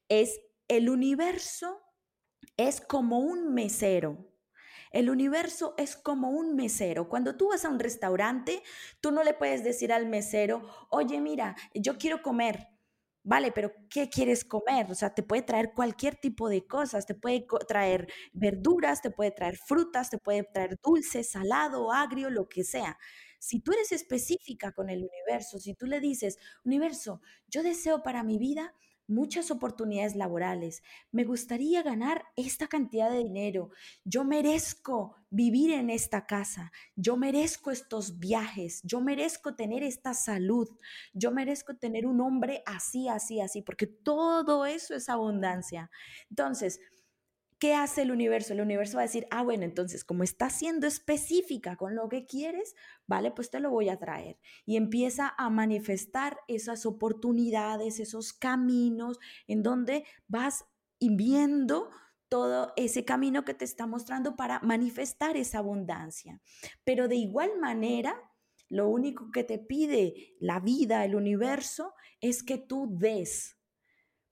es 0.08 0.40
el 0.68 0.88
universo 0.88 1.80
es 2.56 2.80
como 2.80 3.18
un 3.18 3.54
mesero. 3.54 4.26
El 4.92 5.10
universo 5.10 5.74
es 5.78 5.96
como 5.96 6.30
un 6.30 6.56
mesero. 6.56 7.08
Cuando 7.08 7.36
tú 7.36 7.48
vas 7.48 7.64
a 7.64 7.68
un 7.68 7.78
restaurante, 7.78 8.62
tú 9.00 9.10
no 9.12 9.22
le 9.24 9.34
puedes 9.34 9.64
decir 9.64 9.92
al 9.92 10.06
mesero, 10.06 10.62
oye, 10.90 11.20
mira, 11.20 11.56
yo 11.74 11.98
quiero 11.98 12.22
comer. 12.22 12.68
Vale, 13.24 13.52
pero 13.52 13.72
¿qué 13.90 14.08
quieres 14.08 14.44
comer? 14.44 14.90
O 14.90 14.94
sea, 14.94 15.12
te 15.14 15.22
puede 15.22 15.42
traer 15.42 15.72
cualquier 15.74 16.16
tipo 16.16 16.48
de 16.48 16.66
cosas, 16.66 17.04
te 17.04 17.14
puede 17.14 17.46
traer 17.66 18.08
verduras, 18.32 19.02
te 19.02 19.10
puede 19.10 19.32
traer 19.32 19.58
frutas, 19.58 20.08
te 20.08 20.16
puede 20.18 20.44
traer 20.44 20.78
dulce, 20.82 21.22
salado, 21.24 21.92
agrio, 21.92 22.30
lo 22.30 22.48
que 22.48 22.64
sea. 22.64 22.96
Si 23.38 23.60
tú 23.60 23.72
eres 23.72 23.92
específica 23.92 24.72
con 24.72 24.88
el 24.88 25.00
universo, 25.04 25.58
si 25.58 25.74
tú 25.74 25.86
le 25.86 26.00
dices, 26.00 26.38
universo, 26.64 27.20
yo 27.48 27.62
deseo 27.62 28.02
para 28.02 28.22
mi 28.22 28.38
vida 28.38 28.74
muchas 29.08 29.50
oportunidades 29.50 30.14
laborales. 30.14 30.82
Me 31.10 31.24
gustaría 31.24 31.82
ganar 31.82 32.24
esta 32.36 32.68
cantidad 32.68 33.10
de 33.10 33.18
dinero. 33.18 33.70
Yo 34.04 34.24
merezco 34.24 35.16
vivir 35.30 35.72
en 35.72 35.90
esta 35.90 36.26
casa. 36.26 36.70
Yo 36.94 37.16
merezco 37.16 37.70
estos 37.70 38.18
viajes. 38.18 38.80
Yo 38.84 39.00
merezco 39.00 39.56
tener 39.56 39.82
esta 39.82 40.14
salud. 40.14 40.68
Yo 41.12 41.32
merezco 41.32 41.76
tener 41.76 42.06
un 42.06 42.20
hombre 42.20 42.62
así, 42.66 43.08
así, 43.08 43.40
así, 43.40 43.62
porque 43.62 43.86
todo 43.86 44.66
eso 44.66 44.94
es 44.94 45.08
abundancia. 45.08 45.90
Entonces, 46.30 46.80
¿Qué 47.58 47.74
hace 47.74 48.02
el 48.02 48.12
universo? 48.12 48.52
El 48.52 48.60
universo 48.60 48.98
va 48.98 49.02
a 49.02 49.06
decir, 49.06 49.26
ah, 49.30 49.42
bueno, 49.42 49.64
entonces 49.64 50.04
como 50.04 50.22
estás 50.22 50.52
siendo 50.52 50.86
específica 50.86 51.76
con 51.76 51.96
lo 51.96 52.08
que 52.08 52.24
quieres, 52.24 52.76
vale, 53.06 53.32
pues 53.32 53.50
te 53.50 53.58
lo 53.58 53.70
voy 53.70 53.88
a 53.88 53.98
traer. 53.98 54.38
Y 54.64 54.76
empieza 54.76 55.34
a 55.36 55.50
manifestar 55.50 56.38
esas 56.46 56.86
oportunidades, 56.86 57.98
esos 57.98 58.32
caminos 58.32 59.18
en 59.48 59.64
donde 59.64 60.04
vas 60.28 60.66
viendo 61.00 61.90
todo 62.28 62.72
ese 62.76 63.04
camino 63.04 63.44
que 63.44 63.54
te 63.54 63.64
está 63.64 63.86
mostrando 63.86 64.36
para 64.36 64.60
manifestar 64.60 65.36
esa 65.36 65.58
abundancia. 65.58 66.40
Pero 66.84 67.08
de 67.08 67.16
igual 67.16 67.58
manera, 67.58 68.14
lo 68.68 68.88
único 68.88 69.30
que 69.32 69.44
te 69.44 69.58
pide 69.58 70.36
la 70.38 70.60
vida, 70.60 71.04
el 71.04 71.14
universo, 71.14 71.94
es 72.20 72.42
que 72.42 72.58
tú 72.58 72.86
des. 72.98 73.56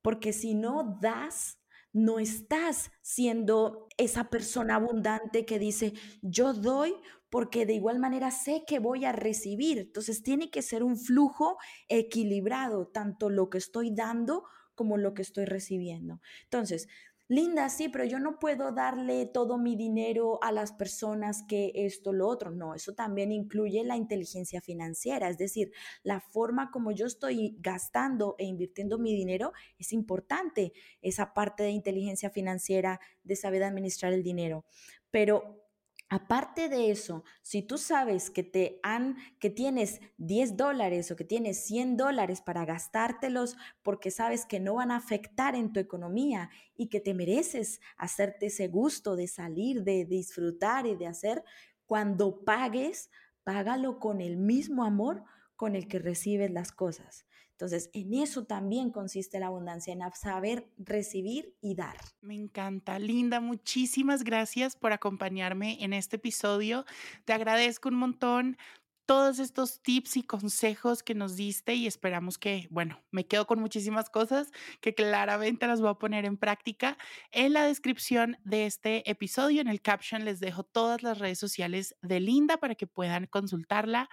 Porque 0.02 0.32
si 0.32 0.54
no 0.54 0.98
das, 1.00 1.55
no 1.96 2.18
estás 2.18 2.90
siendo 3.00 3.88
esa 3.96 4.28
persona 4.28 4.74
abundante 4.74 5.46
que 5.46 5.58
dice, 5.58 5.94
yo 6.20 6.52
doy 6.52 6.94
porque 7.30 7.64
de 7.64 7.72
igual 7.72 7.98
manera 7.98 8.30
sé 8.30 8.64
que 8.66 8.80
voy 8.80 9.06
a 9.06 9.12
recibir. 9.12 9.78
Entonces 9.78 10.22
tiene 10.22 10.50
que 10.50 10.60
ser 10.60 10.82
un 10.84 10.98
flujo 10.98 11.56
equilibrado, 11.88 12.86
tanto 12.88 13.30
lo 13.30 13.48
que 13.48 13.56
estoy 13.56 13.94
dando 13.94 14.44
como 14.74 14.98
lo 14.98 15.14
que 15.14 15.22
estoy 15.22 15.46
recibiendo. 15.46 16.20
Entonces, 16.44 16.86
Linda, 17.28 17.68
sí, 17.70 17.88
pero 17.88 18.04
yo 18.04 18.20
no 18.20 18.38
puedo 18.38 18.70
darle 18.70 19.26
todo 19.26 19.58
mi 19.58 19.74
dinero 19.74 20.38
a 20.44 20.52
las 20.52 20.72
personas 20.72 21.42
que 21.42 21.72
esto, 21.74 22.12
lo 22.12 22.28
otro. 22.28 22.52
No, 22.52 22.72
eso 22.72 22.94
también 22.94 23.32
incluye 23.32 23.82
la 23.82 23.96
inteligencia 23.96 24.60
financiera, 24.60 25.28
es 25.28 25.36
decir, 25.36 25.72
la 26.04 26.20
forma 26.20 26.70
como 26.70 26.92
yo 26.92 27.04
estoy 27.06 27.56
gastando 27.58 28.36
e 28.38 28.44
invirtiendo 28.44 28.98
mi 28.98 29.12
dinero 29.12 29.52
es 29.76 29.92
importante, 29.92 30.72
esa 31.02 31.34
parte 31.34 31.64
de 31.64 31.70
inteligencia 31.70 32.30
financiera, 32.30 33.00
de 33.24 33.34
saber 33.34 33.64
administrar 33.64 34.12
el 34.12 34.22
dinero. 34.22 34.64
Pero 35.10 35.65
Aparte 36.08 36.68
de 36.68 36.92
eso, 36.92 37.24
si 37.42 37.62
tú 37.62 37.78
sabes 37.78 38.30
que 38.30 38.44
te 38.44 38.78
han, 38.84 39.16
que 39.40 39.50
tienes 39.50 40.00
10 40.18 40.56
dólares 40.56 41.10
o 41.10 41.16
que 41.16 41.24
tienes 41.24 41.64
100 41.64 41.96
dólares 41.96 42.40
para 42.40 42.64
gastártelos 42.64 43.56
porque 43.82 44.12
sabes 44.12 44.46
que 44.46 44.60
no 44.60 44.74
van 44.74 44.92
a 44.92 44.96
afectar 44.96 45.56
en 45.56 45.72
tu 45.72 45.80
economía 45.80 46.48
y 46.76 46.88
que 46.90 47.00
te 47.00 47.12
mereces 47.12 47.80
hacerte 47.96 48.46
ese 48.46 48.68
gusto 48.68 49.16
de 49.16 49.26
salir, 49.26 49.82
de 49.82 50.04
disfrutar 50.04 50.86
y 50.86 50.94
de 50.94 51.08
hacer, 51.08 51.42
cuando 51.86 52.44
pagues, 52.44 53.10
págalo 53.42 53.98
con 53.98 54.20
el 54.20 54.36
mismo 54.36 54.84
amor 54.84 55.24
con 55.56 55.74
el 55.74 55.88
que 55.88 55.98
recibes 55.98 56.52
las 56.52 56.70
cosas. 56.70 57.26
Entonces, 57.56 57.88
en 57.94 58.12
eso 58.12 58.44
también 58.44 58.90
consiste 58.90 59.40
la 59.40 59.46
abundancia, 59.46 59.90
en 59.90 60.00
saber 60.12 60.68
recibir 60.76 61.56
y 61.62 61.74
dar. 61.74 61.96
Me 62.20 62.34
encanta, 62.34 62.98
Linda. 62.98 63.40
Muchísimas 63.40 64.24
gracias 64.24 64.76
por 64.76 64.92
acompañarme 64.92 65.82
en 65.82 65.94
este 65.94 66.16
episodio. 66.16 66.84
Te 67.24 67.32
agradezco 67.32 67.88
un 67.88 67.94
montón 67.94 68.58
todos 69.06 69.38
estos 69.38 69.80
tips 69.80 70.18
y 70.18 70.24
consejos 70.24 71.02
que 71.02 71.14
nos 71.14 71.36
diste 71.36 71.74
y 71.74 71.86
esperamos 71.86 72.36
que, 72.36 72.66
bueno, 72.70 73.00
me 73.10 73.26
quedo 73.26 73.46
con 73.46 73.58
muchísimas 73.58 74.10
cosas 74.10 74.50
que 74.82 74.94
claramente 74.94 75.66
las 75.66 75.80
voy 75.80 75.90
a 75.90 75.94
poner 75.94 76.26
en 76.26 76.36
práctica. 76.36 76.98
En 77.30 77.54
la 77.54 77.64
descripción 77.64 78.36
de 78.44 78.66
este 78.66 79.08
episodio, 79.10 79.62
en 79.62 79.68
el 79.68 79.80
caption, 79.80 80.26
les 80.26 80.40
dejo 80.40 80.62
todas 80.62 81.02
las 81.02 81.18
redes 81.18 81.38
sociales 81.38 81.96
de 82.02 82.20
Linda 82.20 82.58
para 82.58 82.74
que 82.74 82.86
puedan 82.86 83.26
consultarla 83.26 84.10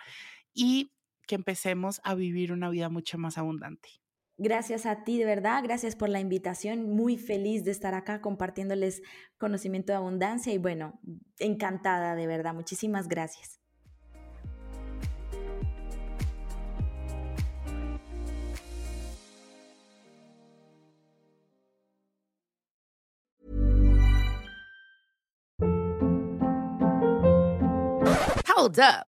y 0.54 0.94
que 1.28 1.36
empecemos 1.36 2.02
a 2.04 2.16
vivir 2.16 2.52
una 2.52 2.70
vida 2.70 2.90
mucho 2.90 3.18
más 3.18 3.38
abundante. 3.38 3.90
Gracias 4.38 4.86
a 4.86 5.04
ti, 5.04 5.20
de 5.20 5.26
verdad. 5.26 5.62
Gracias 5.64 5.96
por 5.96 6.10
la 6.10 6.20
invitación. 6.20 6.90
Muy 6.90 7.18
feliz 7.18 7.64
de 7.64 7.72
estar 7.72 7.94
acá 7.94 8.20
compartiéndoles 8.20 9.02
conocimiento 9.38 9.92
de 9.92 9.98
abundancia 9.98 10.52
y 10.54 10.58
bueno, 10.58 11.00
encantada, 11.40 12.16
de 12.16 12.28
verdad. 12.28 12.54
Muchísimas 12.54 13.08
gracias. 13.08 13.60
Hold 28.56 28.80
up. 28.80 29.13